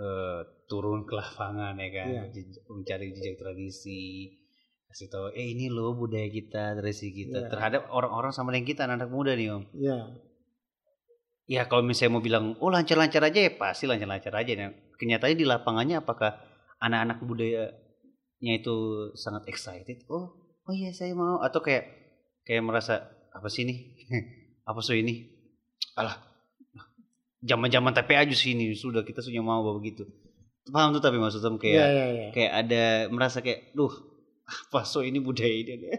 uh, 0.00 0.40
turun 0.64 1.04
ke 1.04 1.12
lapangan 1.12 1.76
ya 1.76 1.88
kan, 1.92 2.08
yeah. 2.08 2.24
mencari 2.72 3.12
jejak 3.12 3.36
tradisi, 3.36 4.32
kasih 4.88 5.12
tahu, 5.12 5.26
eh 5.36 5.52
ini 5.52 5.68
loh 5.68 5.92
budaya 5.92 6.32
kita, 6.32 6.80
tradisi 6.80 7.12
kita 7.12 7.44
yeah. 7.44 7.50
terhadap 7.52 7.92
orang-orang 7.92 8.32
sama 8.32 8.56
dengan 8.56 8.66
kita 8.72 8.88
anak-anak 8.88 9.10
muda 9.12 9.32
nih 9.36 9.48
Om. 9.52 9.64
Iya. 9.76 9.88
Yeah 9.92 10.04
ya 11.50 11.66
kalau 11.66 11.84
misalnya 11.84 12.16
mau 12.18 12.24
bilang 12.24 12.54
oh 12.64 12.70
lancar-lancar 12.70 13.22
aja 13.26 13.40
ya 13.44 13.52
pasti 13.58 13.84
lancar-lancar 13.84 14.32
aja. 14.34 14.52
Nah, 14.56 14.70
kenyataannya 14.96 15.38
di 15.38 15.46
lapangannya 15.46 15.96
apakah 16.00 16.38
anak-anak 16.78 17.18
budayanya 17.22 18.52
itu 18.56 18.76
sangat 19.18 19.46
excited? 19.50 20.06
Oh, 20.08 20.32
oh 20.64 20.74
iya 20.74 20.94
saya 20.94 21.12
mau 21.12 21.42
atau 21.42 21.60
kayak 21.60 21.84
kayak 22.46 22.62
merasa 22.62 23.10
apa 23.34 23.52
sih 23.52 23.66
ini? 23.66 23.92
apa 24.70 24.80
sih 24.80 25.02
ini? 25.02 25.28
Alah, 25.98 26.16
zaman-zaman 27.42 27.92
TPA 27.92 28.22
aja 28.24 28.36
sini 28.38 28.70
sudah 28.72 29.02
kita 29.02 29.20
sudah 29.20 29.42
mau 29.42 29.66
begitu. 29.76 30.06
Paham 30.70 30.94
tuh 30.94 31.02
tapi 31.02 31.18
maksudnya 31.18 31.50
kayak 31.58 31.74
yeah, 31.74 31.90
yeah, 31.90 32.08
yeah. 32.14 32.30
kayak 32.30 32.52
ada 32.54 32.82
merasa 33.10 33.42
kayak 33.42 33.74
duh 33.74 33.90
apa 34.70 34.86
so 34.86 35.02
ini 35.02 35.18
budaya 35.18 35.50
ini 35.50 35.90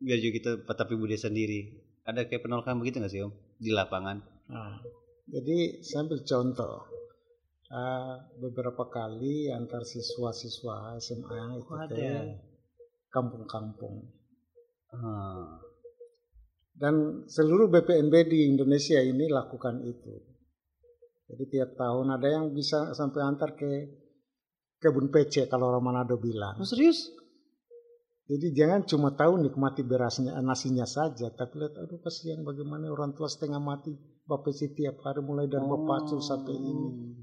biar 0.00 0.18
juga 0.24 0.32
kita 0.40 0.50
tapi 0.64 0.96
budaya 0.96 1.20
sendiri. 1.20 1.84
Ada 2.08 2.24
kayak 2.24 2.48
penolakan 2.48 2.80
begitu 2.80 3.04
nggak 3.04 3.12
sih 3.12 3.20
om 3.20 3.36
di 3.60 3.68
lapangan? 3.68 4.24
Nah, 4.48 4.80
jadi 5.28 5.84
saya 5.84 6.08
ambil 6.08 6.24
contoh 6.24 6.88
uh, 7.68 8.16
beberapa 8.40 8.88
kali 8.88 9.52
antar 9.52 9.84
siswa-siswa 9.84 10.96
SMA 10.96 11.60
itu 11.60 11.74
ke 11.92 12.10
kampung-kampung. 13.12 14.08
Hmm. 14.88 15.60
Dan 16.78 17.26
seluruh 17.28 17.68
BPNB 17.68 18.14
di 18.30 18.38
Indonesia 18.48 19.02
ini 19.02 19.28
lakukan 19.28 19.84
itu. 19.84 20.27
Jadi 21.28 21.44
tiap 21.52 21.76
tahun 21.76 22.16
ada 22.16 22.28
yang 22.28 22.56
bisa 22.56 22.96
sampai 22.96 23.20
antar 23.20 23.52
ke 23.52 23.68
kebun 24.80 25.12
PC 25.12 25.44
kalau 25.52 25.68
orang 25.68 25.84
Manado 25.84 26.16
bilang. 26.16 26.56
Oh, 26.56 26.64
serius? 26.64 27.12
Jadi 28.28 28.52
jangan 28.52 28.84
cuma 28.84 29.16
tahu 29.16 29.40
nikmati 29.40 29.80
berasnya, 29.80 30.36
nasinya 30.44 30.84
saja, 30.84 31.32
tapi 31.32 31.64
lihat 31.64 31.80
aduh 31.80 31.96
kasihan 32.04 32.44
bagaimana 32.44 32.92
orang 32.92 33.16
tua 33.16 33.24
setengah 33.24 33.56
mati 33.56 33.96
bapak 34.28 34.52
sih 34.52 34.76
tiap 34.76 35.00
hari 35.00 35.24
mulai 35.24 35.48
dari 35.48 35.64
oh. 35.64 35.80
bapak 35.80 36.12
sampai 36.20 36.52
ini. 36.52 37.16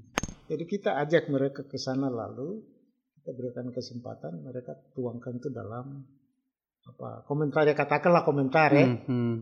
Jadi 0.50 0.64
kita 0.66 0.98
ajak 0.98 1.30
mereka 1.30 1.62
ke 1.62 1.78
sana 1.78 2.10
lalu 2.10 2.58
kita 3.22 3.30
berikan 3.34 3.70
kesempatan 3.70 4.42
mereka 4.42 4.74
tuangkan 4.94 5.38
itu 5.38 5.50
dalam 5.50 6.06
apa 6.86 7.26
komentar 7.26 7.66
ya 7.66 7.74
katakanlah 7.78 8.26
komentar 8.26 8.70
ya. 8.74 8.86
Mm 8.86 8.98
-hmm. 9.06 9.32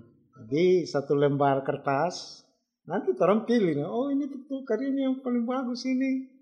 Jadi 0.44 0.85
satu 0.85 1.16
lembar 1.16 1.64
kertas 1.64 2.44
nanti 2.85 3.16
orang 3.16 3.49
pilih 3.49 3.85
oh 3.88 4.12
ini 4.12 4.29
tuh 4.29 4.61
karyanya 4.64 5.09
yang 5.09 5.16
paling 5.25 5.49
bagus 5.49 5.88
ini 5.88 6.35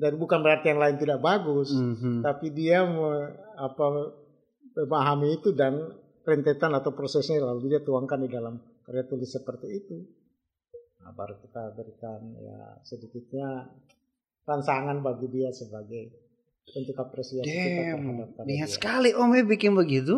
dan 0.00 0.16
bukan 0.16 0.40
berarti 0.40 0.72
yang 0.72 0.80
lain 0.80 0.96
tidak 0.96 1.20
bagus, 1.20 1.76
mm 1.76 1.92
-hmm. 2.00 2.16
tapi 2.24 2.48
dia 2.56 2.88
apa 3.60 3.86
memahami 4.72 5.36
itu 5.36 5.52
dan 5.52 5.76
rentetan 6.24 6.72
atau 6.72 6.96
prosesnya 6.96 7.44
lalu 7.44 7.76
dia 7.76 7.84
tuangkan 7.84 8.24
di 8.24 8.32
dalam 8.32 8.56
karya 8.88 9.04
tulis 9.04 9.28
seperti 9.28 9.68
itu. 9.68 9.96
Nah, 11.04 11.12
baru 11.12 11.36
kita 11.44 11.76
berikan 11.76 12.32
ya 12.40 12.80
sedikitnya 12.80 13.68
rangsangan 14.48 15.04
bagi 15.04 15.28
dia 15.28 15.52
sebagai 15.52 16.16
bentuk 16.64 16.96
apresiasi 16.96 17.44
Damn, 17.44 17.60
kita 17.60 17.82
terhadap 17.92 18.28
karya 18.40 18.48
niat 18.56 18.70
sekali 18.72 19.10
Om 19.12 19.36
ya 19.36 19.44
bikin 19.44 19.76
begitu. 19.76 20.16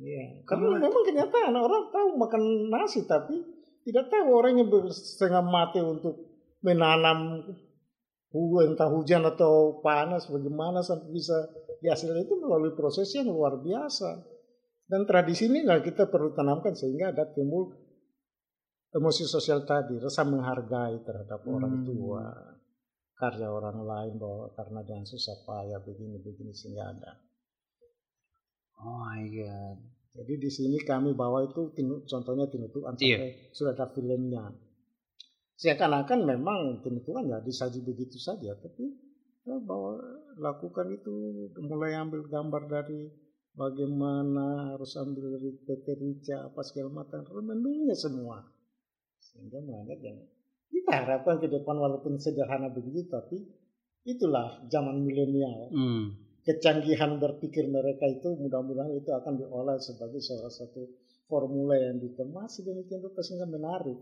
Iya, 0.00 0.42
karena 0.48 0.80
memang 0.80 1.02
kenyataan 1.06 1.54
orang 1.54 1.92
tahu 1.92 2.18
makan 2.18 2.72
nasi 2.72 3.04
tapi 3.06 3.36
tidak 3.86 4.12
tahu 4.12 4.28
orang 4.36 4.60
yang 4.60 4.68
setengah 4.92 5.40
mati 5.44 5.80
untuk 5.80 6.16
menanam 6.60 7.48
entah 8.36 8.90
hujan 8.92 9.26
atau 9.26 9.82
panas 9.82 10.30
bagaimana 10.30 10.84
sampai 10.84 11.10
bisa 11.10 11.34
dihasilkan 11.82 12.22
itu 12.22 12.38
melalui 12.38 12.76
proses 12.76 13.10
yang 13.16 13.32
luar 13.32 13.58
biasa. 13.58 14.22
Dan 14.90 15.06
tradisi 15.06 15.46
ini 15.46 15.62
lah 15.62 15.82
kita 15.82 16.10
perlu 16.10 16.34
tanamkan 16.34 16.74
sehingga 16.74 17.14
ada 17.14 17.30
timbul 17.30 17.70
emosi 18.90 19.22
sosial 19.26 19.62
tadi, 19.62 19.98
rasa 20.02 20.26
menghargai 20.26 20.98
terhadap 21.06 21.46
hmm. 21.46 21.54
orang 21.54 21.76
tua, 21.86 22.26
karya 23.14 23.48
orang 23.50 23.86
lain 23.86 24.12
bahwa 24.18 24.50
karena 24.58 24.80
dengan 24.82 25.06
susah 25.06 25.46
payah 25.46 25.78
begini-begini 25.78 26.50
sehingga 26.50 26.90
ada. 26.90 27.12
Oh 28.82 28.98
my 28.98 29.22
god. 29.30 29.78
Jadi 30.10 30.34
di 30.42 30.50
sini 30.50 30.78
kami 30.82 31.14
bawa 31.14 31.46
itu 31.46 31.70
contohnya 32.06 32.50
tinutukan 32.50 32.98
sampai 32.98 33.30
iya. 33.30 33.50
sudah 33.54 33.72
ada 33.78 33.86
filmnya. 33.94 34.50
Seakan-akan 35.54 36.26
memang 36.26 36.82
tinutukan 36.82 37.30
ya 37.30 37.38
disaji 37.44 37.84
begitu 37.86 38.18
saja, 38.18 38.56
tapi 38.58 38.90
ya 39.46 39.56
bahwa 39.62 39.96
lakukan 40.36 40.90
itu 40.90 41.12
mulai 41.62 41.94
ambil 41.94 42.26
gambar 42.26 42.62
dari 42.66 43.06
bagaimana 43.54 44.74
harus 44.74 44.94
ambil 44.98 45.36
dari 45.36 45.50
PT 45.62 45.86
Rica 45.98 46.36
apa 46.46 46.60
segala 46.62 47.02
macam 47.02 47.26
renungnya 47.26 47.96
semua 47.96 48.46
sehingga 49.20 49.58
menganggap 49.60 49.98
yang 50.00 50.18
kita 50.70 50.92
harapkan 51.02 51.42
ke 51.42 51.48
depan 51.50 51.76
walaupun 51.76 52.16
sederhana 52.16 52.70
begitu 52.70 53.04
tapi 53.10 53.42
itulah 54.06 54.64
zaman 54.70 55.02
milenial 55.02 55.68
hmm. 55.70 56.29
Kecanggihan 56.46 57.20
berpikir 57.20 57.68
mereka 57.68 58.08
itu 58.08 58.32
mudah-mudahan 58.36 58.96
itu 58.96 59.10
akan 59.12 59.40
diolah 59.40 59.76
sebagai 59.76 60.20
salah 60.24 60.48
satu 60.48 60.88
formula 61.28 61.76
yang 61.76 62.00
dikemas 62.00 62.64
demikian 62.64 63.04
rupa 63.04 63.20
sehingga 63.20 63.46
menarik 63.46 63.98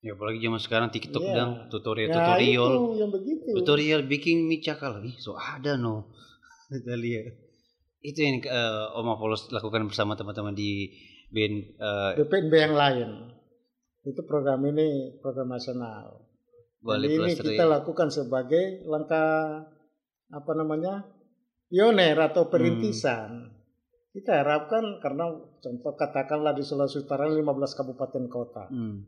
Ya 0.00 0.16
apalagi 0.16 0.40
zaman 0.40 0.60
sekarang 0.64 0.88
TikTok 0.88 1.20
yeah. 1.20 1.36
dan 1.36 1.48
tutorial-tutorial. 1.68 2.72
Ya, 2.72 2.80
itu 2.80 2.96
yang 3.04 3.12
begitu. 3.12 3.48
Tutorial 3.52 4.00
bikin 4.08 4.48
mie 4.48 4.64
cakal. 4.64 5.04
Ih, 5.04 5.12
so 5.20 5.36
ada 5.36 5.76
no. 5.76 6.08
Kita 6.72 6.96
lihat. 6.96 7.36
Itu 8.00 8.24
yang 8.24 8.40
uh, 8.48 8.96
Om 8.96 9.12
Apollos 9.12 9.52
lakukan 9.52 9.84
bersama 9.92 10.16
teman-teman 10.16 10.56
di 10.56 10.88
BN, 11.28 11.76
uh, 11.76 12.16
BPNB 12.16 12.54
yang 12.56 12.72
lain. 12.72 13.08
Itu 14.08 14.24
program 14.24 14.64
ini 14.72 15.20
program 15.20 15.52
nasional. 15.52 16.24
Bali 16.80 17.20
ini 17.20 17.36
kita 17.36 17.68
lakukan 17.68 18.08
sebagai 18.08 18.80
langkah 18.88 19.68
apa 20.32 20.52
namanya 20.56 21.04
pioner 21.70 22.18
atau 22.18 22.50
perintisan. 22.50 23.46
Hmm. 23.46 23.58
Kita 24.10 24.42
harapkan 24.42 24.98
karena 24.98 25.30
contoh 25.62 25.94
katakanlah 25.94 26.50
di 26.50 26.66
Sulawesi 26.66 27.06
Utara 27.06 27.30
15 27.30 27.46
kabupaten 27.78 28.24
kota. 28.26 28.66
Hmm. 28.66 29.06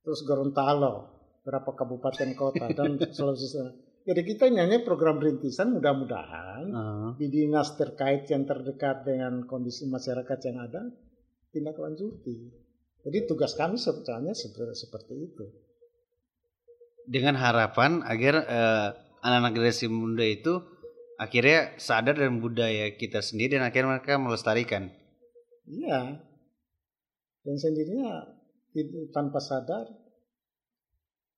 Terus 0.00 0.24
Gorontalo 0.24 1.20
berapa 1.44 1.68
kabupaten 1.76 2.32
kota 2.32 2.72
dan 2.72 2.96
Sulawesi 3.14 3.46
Selatan. 3.46 3.76
Jadi 4.00 4.20
kita 4.24 4.48
nyanyi 4.48 4.80
program 4.80 5.20
perintisan 5.20 5.76
mudah-mudahan 5.76 6.64
uh. 6.72 7.10
di 7.20 7.28
dinas 7.28 7.76
terkait 7.76 8.24
yang 8.32 8.48
terdekat 8.48 9.04
dengan 9.04 9.44
kondisi 9.44 9.84
masyarakat 9.84 10.38
yang 10.48 10.56
ada 10.56 10.88
tindak 11.52 11.76
lanjuti. 11.76 12.48
Jadi 13.04 13.28
tugas 13.28 13.52
kami 13.52 13.76
sebetulnya 13.76 14.32
seperti 14.32 15.14
itu. 15.20 15.44
Dengan 17.04 17.36
harapan 17.36 18.00
agar 18.00 18.34
uh, 18.48 18.88
anak-anak 19.20 19.52
generasi 19.52 19.86
muda 19.92 20.24
itu 20.24 20.79
akhirnya 21.20 21.76
sadar 21.76 22.16
dengan 22.16 22.40
budaya 22.40 22.96
kita 22.96 23.20
sendiri 23.20 23.60
dan 23.60 23.68
akhirnya 23.68 24.00
mereka 24.00 24.16
melestarikan. 24.16 24.88
Iya. 25.68 26.16
Dan 27.44 27.56
sendirinya 27.60 28.24
tanpa 29.12 29.44
sadar. 29.44 29.84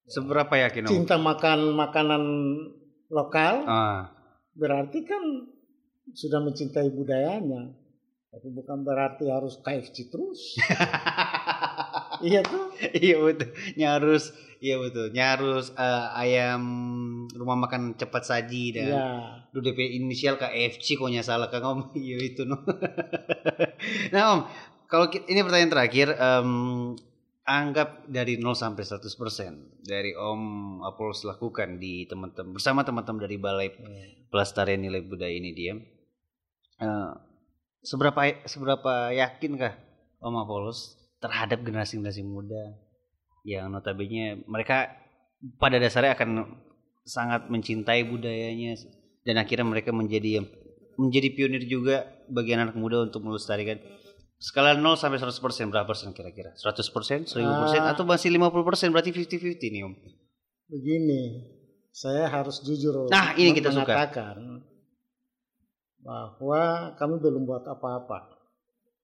Seberapa 0.07 0.55
yakin? 0.55 0.87
Cinta 0.87 1.19
makan 1.19 1.75
makanan 1.75 2.23
lokal. 3.11 3.67
Ah. 3.67 4.15
Berarti 4.55 5.03
kan 5.03 5.51
sudah 6.15 6.39
mencintai 6.47 6.91
budayanya. 6.95 7.75
Tapi 8.33 8.49
bukan 8.49 8.81
berarti 8.81 9.29
harus 9.29 9.61
KFC 9.61 10.09
terus. 10.09 10.57
iya 12.27 12.41
tuh. 12.41 12.73
iya 12.97 13.21
betul. 13.21 13.53
Nyarus, 13.77 14.33
iya 14.63 14.79
betul. 14.79 15.11
Nyarus 15.11 15.75
uh, 15.75 16.15
ayam 16.15 16.63
rumah 17.35 17.59
makan 17.59 17.99
cepat 17.99 18.23
saji 18.23 18.79
dan 18.79 18.87
iya. 18.95 19.07
lu 19.51 19.59
DP 19.59 19.99
inisial 19.99 20.39
KFC 20.39 20.95
kok 20.95 21.11
salah 21.27 21.51
kan 21.51 21.67
Om. 21.67 21.81
Iya 21.99 22.17
itu 22.23 22.47
no. 22.47 22.63
nah 24.15 24.23
Om, 24.39 24.41
kalau 24.87 25.11
ini 25.11 25.43
pertanyaan 25.43 25.73
terakhir 25.75 26.15
um, 26.15 26.95
anggap 27.43 28.07
dari 28.07 28.39
0 28.39 28.55
sampai 28.55 28.87
100% 28.87 29.83
dari 29.83 30.15
Om 30.15 30.43
Apollos 30.87 31.27
lakukan 31.27 31.83
di 31.83 32.07
teman-teman 32.07 32.55
bersama 32.55 32.87
teman-teman 32.87 33.27
dari 33.27 33.37
Balai 33.43 33.69
hmm. 33.75 34.31
Pelestarian 34.31 34.79
Nilai 34.79 35.03
Budaya 35.03 35.35
ini 35.35 35.51
dia. 35.51 35.75
Uh, 36.79 37.19
seberapa 37.83 38.47
seberapa 38.47 39.11
yakinkah 39.11 39.75
Om 40.23 40.39
Apollos 40.39 40.95
terhadap 41.19 41.67
generasi-generasi 41.67 42.23
muda 42.23 42.79
yang 43.43 43.71
notabene 43.71 44.47
mereka 44.47 44.91
pada 45.59 45.79
dasarnya 45.83 46.15
akan 46.15 46.47
sangat 47.03 47.51
mencintai 47.51 48.07
budayanya 48.07 48.79
dan 49.27 49.43
akhirnya 49.43 49.67
mereka 49.67 49.91
menjadi 49.91 50.47
menjadi 50.99 51.29
pionir 51.35 51.65
juga 51.67 52.07
bagi 52.31 52.55
anak 52.55 52.79
muda 52.79 53.03
untuk 53.03 53.27
melestarikan 53.27 53.83
skala 54.39 54.75
0 54.79 54.99
sampai 54.99 55.19
100 55.19 55.39
persen 55.39 55.71
berapa 55.71 55.87
persen 55.87 56.15
kira-kira? 56.15 56.55
100 56.55 56.95
persen? 56.95 57.19
1000 57.27 57.63
persen? 57.63 57.81
Atau 57.83 58.03
masih 58.07 58.31
50 58.35 58.67
persen? 58.67 58.89
Berarti 58.91 59.11
50-50 59.15 59.75
nih 59.75 59.83
om. 59.87 59.95
Begini 60.71 61.23
saya 61.93 62.25
harus 62.31 62.65
jujur 62.65 63.07
nah 63.13 63.37
ini 63.37 63.53
kita 63.53 63.69
suka. 63.69 64.09
bahwa 66.03 66.95
kami 66.99 67.15
belum 67.23 67.47
buat 67.47 67.63
apa-apa. 67.63 68.43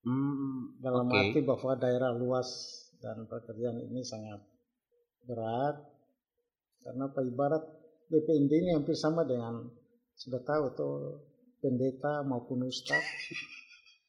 Hmm, 0.03 0.79
Dalam 0.83 1.07
okay. 1.07 1.31
arti 1.31 1.41
bahwa 1.47 1.79
daerah 1.79 2.11
luas 2.11 2.49
dan 2.99 3.27
pekerjaan 3.27 3.79
ini 3.83 4.03
sangat 4.03 4.43
berat. 5.27 5.77
Karena 6.83 7.11
apa? 7.11 7.21
Ibarat 7.23 7.65
BPND 8.09 8.53
ini 8.65 8.71
hampir 8.75 8.95
sama 8.95 9.27
dengan 9.27 9.67
sudah 10.15 10.41
tahu 10.43 10.65
tuh 10.75 10.95
pendeta 11.63 12.23
maupun 12.27 12.67
ustaz. 12.67 13.03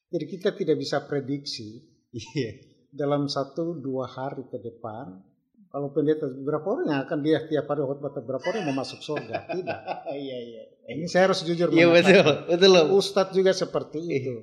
Jadi 0.10 0.25
kita 0.25 0.54
tidak 0.58 0.78
bisa 0.82 1.06
prediksi 1.06 1.86
yeah. 2.34 2.58
dalam 2.89 3.30
satu 3.30 3.78
dua 3.78 4.10
hari 4.10 4.45
ke 4.49 4.58
depan 4.58 5.21
kalau 5.69 5.93
pendeta 5.93 6.25
berapa 6.25 6.65
orang 6.65 6.88
yang 6.89 7.02
akan 7.06 7.19
dia 7.21 7.45
tiap 7.45 7.69
hari 7.69 7.86
khotbah 7.86 8.10
berapa 8.10 8.41
orang 8.41 8.73
mau 8.73 8.82
masuk 8.82 9.02
surga? 9.06 9.54
Tidak. 9.54 9.82
Iya 10.10 10.38
iya. 10.41 10.63
Ini 10.89 11.06
saya 11.06 11.30
harus 11.30 11.45
jujur 11.45 11.69
iya 11.69 11.86
betul. 11.86 12.49
Betul 12.49 12.69
loh 12.73 12.97
Ustadz 12.97 13.38
juga 13.38 13.54
seperti 13.54 14.02
iya. 14.02 14.17
itu 14.17 14.36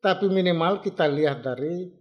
tapi 0.00 0.32
minimal 0.32 0.80
kita 0.80 1.04
lihat 1.04 1.44
dari 1.44 1.92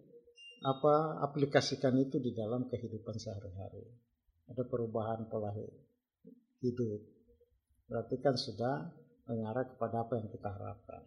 apa 0.60 1.24
aplikasikan 1.24 1.96
itu 2.00 2.20
di 2.20 2.36
dalam 2.36 2.68
kehidupan 2.68 3.16
sehari-hari 3.16 3.86
ada 4.52 4.64
perubahan 4.68 5.28
pola 5.32 5.56
hidup 6.60 7.02
berarti 7.88 8.16
kan 8.20 8.36
sudah 8.36 8.92
mengarah 9.30 9.64
kepada 9.64 10.04
apa 10.04 10.20
yang 10.20 10.28
kita 10.28 10.50
harapkan 10.52 11.04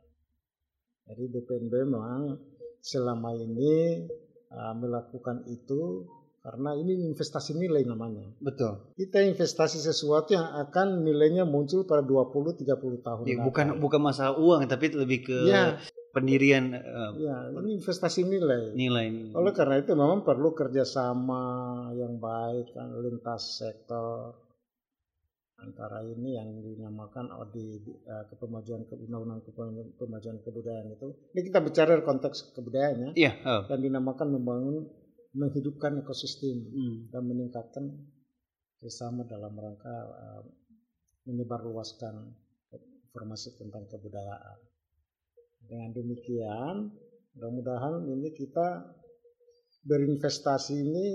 jadi 1.04 1.22
BPNB 1.28 1.72
memang 1.84 2.38
selama 2.82 3.34
ini 3.36 4.06
uh, 4.50 4.74
melakukan 4.74 5.44
itu 5.50 6.06
karena 6.42 6.74
ini 6.74 6.98
investasi 7.06 7.54
nilai 7.54 7.86
namanya. 7.86 8.26
Betul. 8.42 8.90
Kita 8.98 9.22
investasi 9.22 9.78
sesuatu 9.78 10.34
yang 10.34 10.42
akan 10.66 11.06
nilainya 11.06 11.46
muncul 11.46 11.86
pada 11.86 12.02
20 12.02 12.58
30 12.66 13.06
tahun. 13.06 13.24
Ya, 13.30 13.38
bukan 13.38 13.78
bukan 13.78 14.00
masalah 14.02 14.34
uang 14.34 14.66
tapi 14.66 14.90
lebih 14.90 15.22
ke 15.22 15.38
ya. 15.46 15.78
Pendirian 16.12 16.76
uh, 16.76 17.12
ya, 17.16 17.48
ini 17.56 17.80
investasi 17.80 18.28
nilai. 18.28 18.76
Nilai. 18.76 19.32
Oleh 19.32 19.52
karena 19.56 19.80
itu 19.80 19.96
memang 19.96 20.22
perlu 20.22 20.52
kerjasama 20.52 21.42
yang 21.96 22.20
baik 22.20 22.76
kan 22.76 22.92
lintas 23.00 23.58
sektor 23.58 24.36
antara 25.62 26.02
ini 26.02 26.36
yang 26.36 26.58
dinamakan 26.58 27.32
oh, 27.32 27.48
di, 27.48 27.80
di 27.80 27.92
uh, 28.04 28.26
kepemajuan 28.28 28.84
ke 28.84 28.98
undang-undang 28.98 29.40
kepemajuan 29.46 30.38
kebudayaan 30.44 30.92
itu. 30.92 31.08
Ini 31.32 31.40
kita 31.48 31.58
bicara 31.64 32.02
konteks 32.04 32.52
kebudayaannya. 32.52 33.10
Iya. 33.16 33.32
Oh. 33.46 33.62
Dan 33.72 33.78
dinamakan 33.80 34.36
membangun 34.36 34.76
menghidupkan 35.32 36.04
ekosistem 36.04 36.60
hmm. 36.68 36.96
dan 37.08 37.24
meningkatkan 37.24 37.88
bersama 38.82 39.24
dalam 39.24 39.54
rangka 39.56 39.96
uh, 40.12 40.42
menyebarluaskan 41.24 42.36
informasi 43.08 43.56
tentang 43.56 43.86
kebudayaan. 43.88 44.71
Dengan 45.72 45.88
demikian, 45.96 46.92
mudah-mudahan 47.32 48.04
ini 48.04 48.28
kita 48.36 48.92
berinvestasi 49.88 50.84
ini 50.84 51.06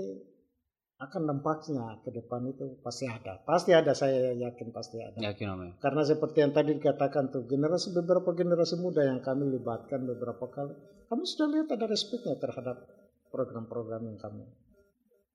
akan 0.98 1.30
dampaknya 1.30 2.02
ke 2.02 2.10
depan 2.10 2.42
itu 2.50 2.74
pasti 2.82 3.06
ada. 3.06 3.38
Pasti 3.46 3.70
ada, 3.70 3.94
saya 3.94 4.34
yakin 4.34 4.74
pasti 4.74 4.98
ada. 4.98 5.14
Yakin 5.14 5.46
om. 5.46 5.62
Karena 5.78 6.02
seperti 6.02 6.42
yang 6.42 6.50
tadi 6.50 6.74
dikatakan 6.74 7.30
tuh, 7.30 7.46
generasi 7.46 7.94
beberapa 7.94 8.34
generasi 8.34 8.82
muda 8.82 9.06
yang 9.06 9.22
kami 9.22 9.46
libatkan 9.46 10.02
beberapa 10.02 10.50
kali, 10.50 10.74
kami 11.06 11.22
sudah 11.22 11.54
lihat 11.54 11.70
ada 11.78 11.86
respeknya 11.86 12.34
terhadap 12.34 12.82
program-program 13.30 14.10
yang 14.10 14.18
kami 14.18 14.42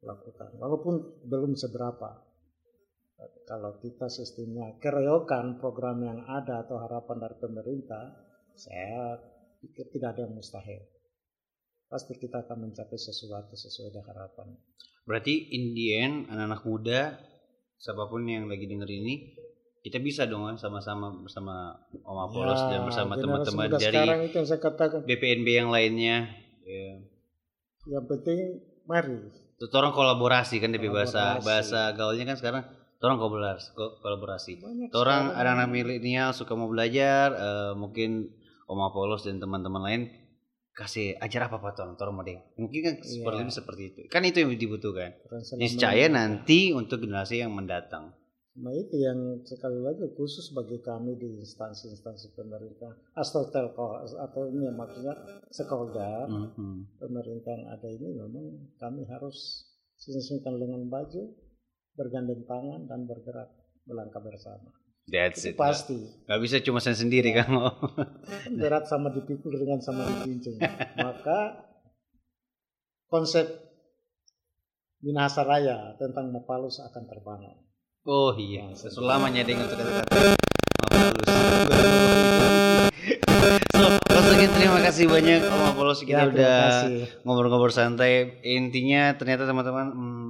lakukan. 0.04 0.52
Walaupun 0.60 1.24
belum 1.32 1.56
seberapa. 1.56 2.28
Kalau 3.48 3.80
kita 3.80 4.12
sistemnya 4.12 4.76
keroyokan 4.84 5.56
program 5.64 6.04
yang 6.04 6.28
ada 6.28 6.68
atau 6.68 6.76
harapan 6.76 7.24
dari 7.24 7.40
pemerintah, 7.40 8.23
saya 8.56 9.18
pikir 9.62 9.90
tidak 9.94 10.18
ada 10.18 10.28
yang 10.28 10.34
mustahil. 10.34 10.82
Pasti 11.90 12.18
kita 12.18 12.46
akan 12.46 12.70
mencapai 12.70 12.98
sesuatu 12.98 13.54
sesuai 13.54 13.94
dengan 13.94 14.10
harapan. 14.14 14.58
Berarti 15.06 15.54
in 15.54 15.78
the 15.78 15.88
end, 15.94 16.16
anak-anak 16.32 16.62
muda, 16.66 17.00
siapa 17.78 18.08
pun 18.10 18.26
yang 18.26 18.50
lagi 18.50 18.66
denger 18.66 18.88
ini, 18.88 19.36
kita 19.84 20.00
bisa 20.00 20.26
dong 20.26 20.48
kan 20.48 20.58
sama-sama 20.58 21.12
bersama 21.22 21.76
Om 21.92 22.18
Apolos 22.24 22.62
ya, 22.66 22.68
dan 22.72 22.82
bersama 22.88 23.14
teman-teman 23.20 23.68
dari 23.76 24.32
BPNB 25.06 25.48
yang 25.52 25.70
lainnya. 25.70 26.32
Ya 26.64 27.04
yang 27.88 28.06
penting 28.08 28.64
mari 28.88 29.20
Tuh, 29.60 29.70
orang 29.80 29.96
kolaborasi 29.96 30.60
kan 30.60 30.72
lebih 30.76 30.92
bahasa 30.92 31.40
bahasa 31.40 31.94
gaulnya 31.96 32.28
kan 32.28 32.38
sekarang 32.40 32.64
orang 33.04 33.18
kolaborasi 33.20 33.68
kolaborasi 33.76 34.52
orang 34.96 35.36
anak-anak 35.36 35.68
milenial 35.72 36.32
suka 36.36 36.56
mau 36.56 36.68
belajar 36.72 37.32
uh, 37.36 37.74
mungkin 37.76 38.32
Om 38.68 38.80
Apollos 38.80 39.28
dan 39.28 39.40
teman-teman 39.40 39.82
lain 39.84 40.02
kasih 40.74 41.14
ajar 41.22 41.48
apa 41.48 41.62
apa 41.62 41.94
orang 42.02 42.16
mau 42.18 42.26
mungkin 42.58 42.80
kan 42.82 42.96
yeah. 42.98 43.22
seperti 43.22 43.42
seperti 43.54 43.84
itu 43.94 44.02
kan 44.10 44.26
itu 44.26 44.42
yang 44.42 44.58
dibutuhkan 44.58 45.14
niscaya 45.62 46.10
nanti 46.10 46.74
untuk 46.74 47.06
generasi 47.06 47.46
yang 47.46 47.54
mendatang 47.54 48.10
Nah 48.54 48.70
itu 48.70 49.02
yang 49.02 49.42
sekali 49.42 49.82
lagi 49.82 50.06
khusus 50.14 50.54
bagi 50.54 50.78
kami 50.86 51.18
di 51.18 51.42
instansi-instansi 51.42 52.38
pemerintah 52.38 52.94
atau 53.18 53.50
telko 53.50 54.06
atau 54.06 54.46
ini 54.46 54.70
maksudnya 54.70 55.18
sekolah 55.50 56.30
mm 56.30 56.46
-hmm. 56.54 56.78
pemerintah 57.02 57.50
yang 57.50 57.66
ada 57.74 57.90
ini 57.90 58.14
memang 58.14 58.78
kami 58.78 59.10
harus 59.10 59.66
sesuaikan 59.98 60.62
dengan 60.62 60.86
baju, 60.86 61.34
bergandeng 61.98 62.46
tangan 62.46 62.86
dan 62.86 63.10
bergerak 63.10 63.50
melangkah 63.90 64.22
bersama. 64.22 64.70
That's 65.04 65.44
itu 65.44 65.52
it. 65.52 65.60
pasti. 65.60 66.00
Gak 66.24 66.40
bisa 66.40 66.64
cuma 66.64 66.80
saya 66.80 66.96
sendiri 66.96 67.36
ya. 67.36 67.44
kan. 67.44 67.52
Berat 68.56 68.88
sama 68.88 69.12
dipikul 69.12 69.52
dengan 69.60 69.84
sama 69.84 70.08
dipincung. 70.08 70.56
Maka 70.96 71.68
konsep 73.12 73.46
Minahasa 75.04 75.44
Raya 75.44 76.00
tentang 76.00 76.32
Mapalus 76.32 76.80
akan 76.80 77.04
terbangun. 77.04 77.60
Oh 78.08 78.32
iya, 78.40 78.72
nah, 78.72 78.76
selamanya 78.76 79.44
dengan 79.44 79.68
kata-kata 79.68 80.08
Mapalus. 80.08 80.40
so, 83.76 83.88
Mas 84.08 84.52
terima 84.56 84.80
kasih 84.80 85.06
banyak 85.12 85.40
Om 85.44 85.60
Mapalus 85.72 86.00
kita 86.08 86.24
ya, 86.24 86.32
udah 86.32 86.60
ngobrol-ngobrol 87.28 87.76
santai. 87.76 88.40
Intinya 88.48 89.12
ternyata 89.20 89.44
teman-teman 89.44 89.92
hmm, 89.92 90.30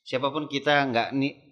siapa 0.00 0.32
pun 0.32 0.48
kita 0.48 0.88
nggak 0.88 1.12
nih 1.12 1.45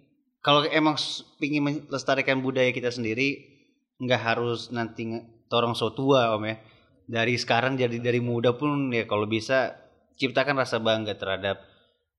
kalau 0.45 0.61
emang 0.69 1.01
pingin 1.41 1.89
melestarikan 1.89 2.45
budaya 2.45 2.69
kita 2.69 2.93
sendiri 2.93 3.49
nggak 3.97 4.21
harus 4.21 4.69
nanti 4.69 5.09
torong 5.49 5.73
so 5.73 5.97
tua 5.97 6.37
om 6.37 6.45
ya. 6.45 6.61
Dari 7.05 7.37
sekarang 7.41 7.81
jadi 7.81 7.97
dari 7.97 8.21
muda 8.21 8.53
pun 8.53 8.93
ya 8.93 9.09
kalau 9.09 9.25
bisa 9.25 9.73
ciptakan 10.21 10.61
rasa 10.61 10.85
bangga 10.85 11.17
terhadap 11.17 11.65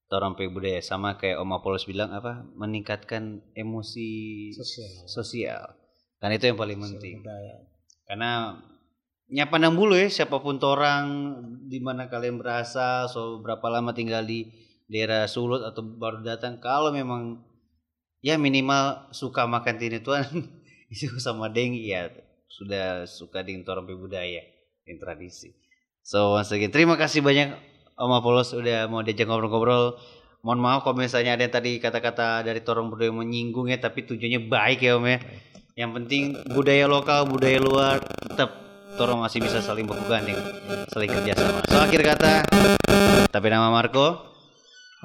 torong 0.09 0.33
budaya. 0.49 0.81
Sama 0.81 1.21
kayak 1.21 1.37
Om 1.37 1.53
Apollos 1.53 1.85
bilang 1.85 2.13
apa 2.17 2.45
meningkatkan 2.57 3.45
emosi 3.53 4.09
sosial, 4.57 5.05
sosial. 5.05 5.63
kan 6.17 6.33
itu 6.33 6.49
yang 6.49 6.57
paling 6.57 6.81
penting. 6.81 7.21
karena 8.09 8.57
nyapa 9.29 9.57
pandang 9.57 9.73
bulu 9.77 9.97
ya 9.97 10.09
siapa 10.09 10.37
pun 10.41 10.57
orang 10.61 11.05
di 11.65 11.81
mana 11.81 12.09
kalian 12.09 12.37
berasal 12.37 13.09
so 13.09 13.41
berapa 13.41 13.65
lama 13.69 13.93
tinggal 13.93 14.21
di 14.25 14.45
daerah 14.85 15.25
Sulut 15.25 15.65
atau 15.65 15.81
baru 15.81 16.21
datang 16.21 16.61
kalau 16.61 16.93
memang 16.93 17.41
ya 18.25 18.41
minimal 18.41 19.13
suka 19.13 19.45
makan 19.45 19.77
tinutuan 19.77 20.25
itu 20.93 21.13
sama 21.21 21.53
dengi 21.53 21.93
ya 21.93 22.09
sudah 22.49 23.05
suka 23.05 23.45
dengan 23.45 23.61
torong 23.61 23.85
budaya 23.85 24.41
yang 24.89 24.97
tradisi. 24.97 25.53
So 26.01 26.33
once 26.33 26.49
again 26.49 26.73
terima 26.73 26.97
kasih 26.97 27.21
banyak 27.21 27.53
Om 27.95 28.11
Apollos 28.17 28.57
udah 28.57 28.89
mau 28.89 29.05
diajak 29.05 29.29
ngobrol-ngobrol. 29.29 30.01
Mohon 30.41 30.59
maaf 30.61 30.79
kalau 30.85 31.01
misalnya 31.01 31.37
ada 31.37 31.45
yang 31.45 31.53
tadi 31.53 31.77
kata-kata 31.77 32.45
dari 32.45 32.61
torong 32.61 32.89
budaya 32.89 33.13
menyinggung 33.13 33.69
ya 33.69 33.77
tapi 33.77 34.05
tujuannya 34.09 34.49
baik 34.49 34.81
ya 34.81 34.97
Om 34.97 35.05
ya. 35.05 35.17
Yang 35.75 35.91
penting 36.01 36.23
budaya 36.49 36.85
lokal, 36.89 37.29
budaya 37.29 37.59
luar 37.61 37.99
tetap 38.01 38.49
torong 38.95 39.21
masih 39.21 39.43
bisa 39.43 39.59
saling 39.59 39.85
gandeng, 39.85 40.39
saling 40.89 41.11
kerjasama. 41.11 41.61
So 41.67 41.77
akhir 41.77 42.01
kata, 42.01 42.33
tapi 43.29 43.47
nama 43.51 43.69
Marco. 43.69 44.34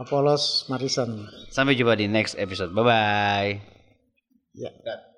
Apolos 0.00 0.64
Marisan. 0.72 1.28
Sampai 1.52 1.76
jumpa 1.76 1.92
di 1.92 2.08
next 2.08 2.40
episode. 2.40 2.72
Bye 2.72 2.84
bye. 2.88 3.52
Ya. 4.56 5.09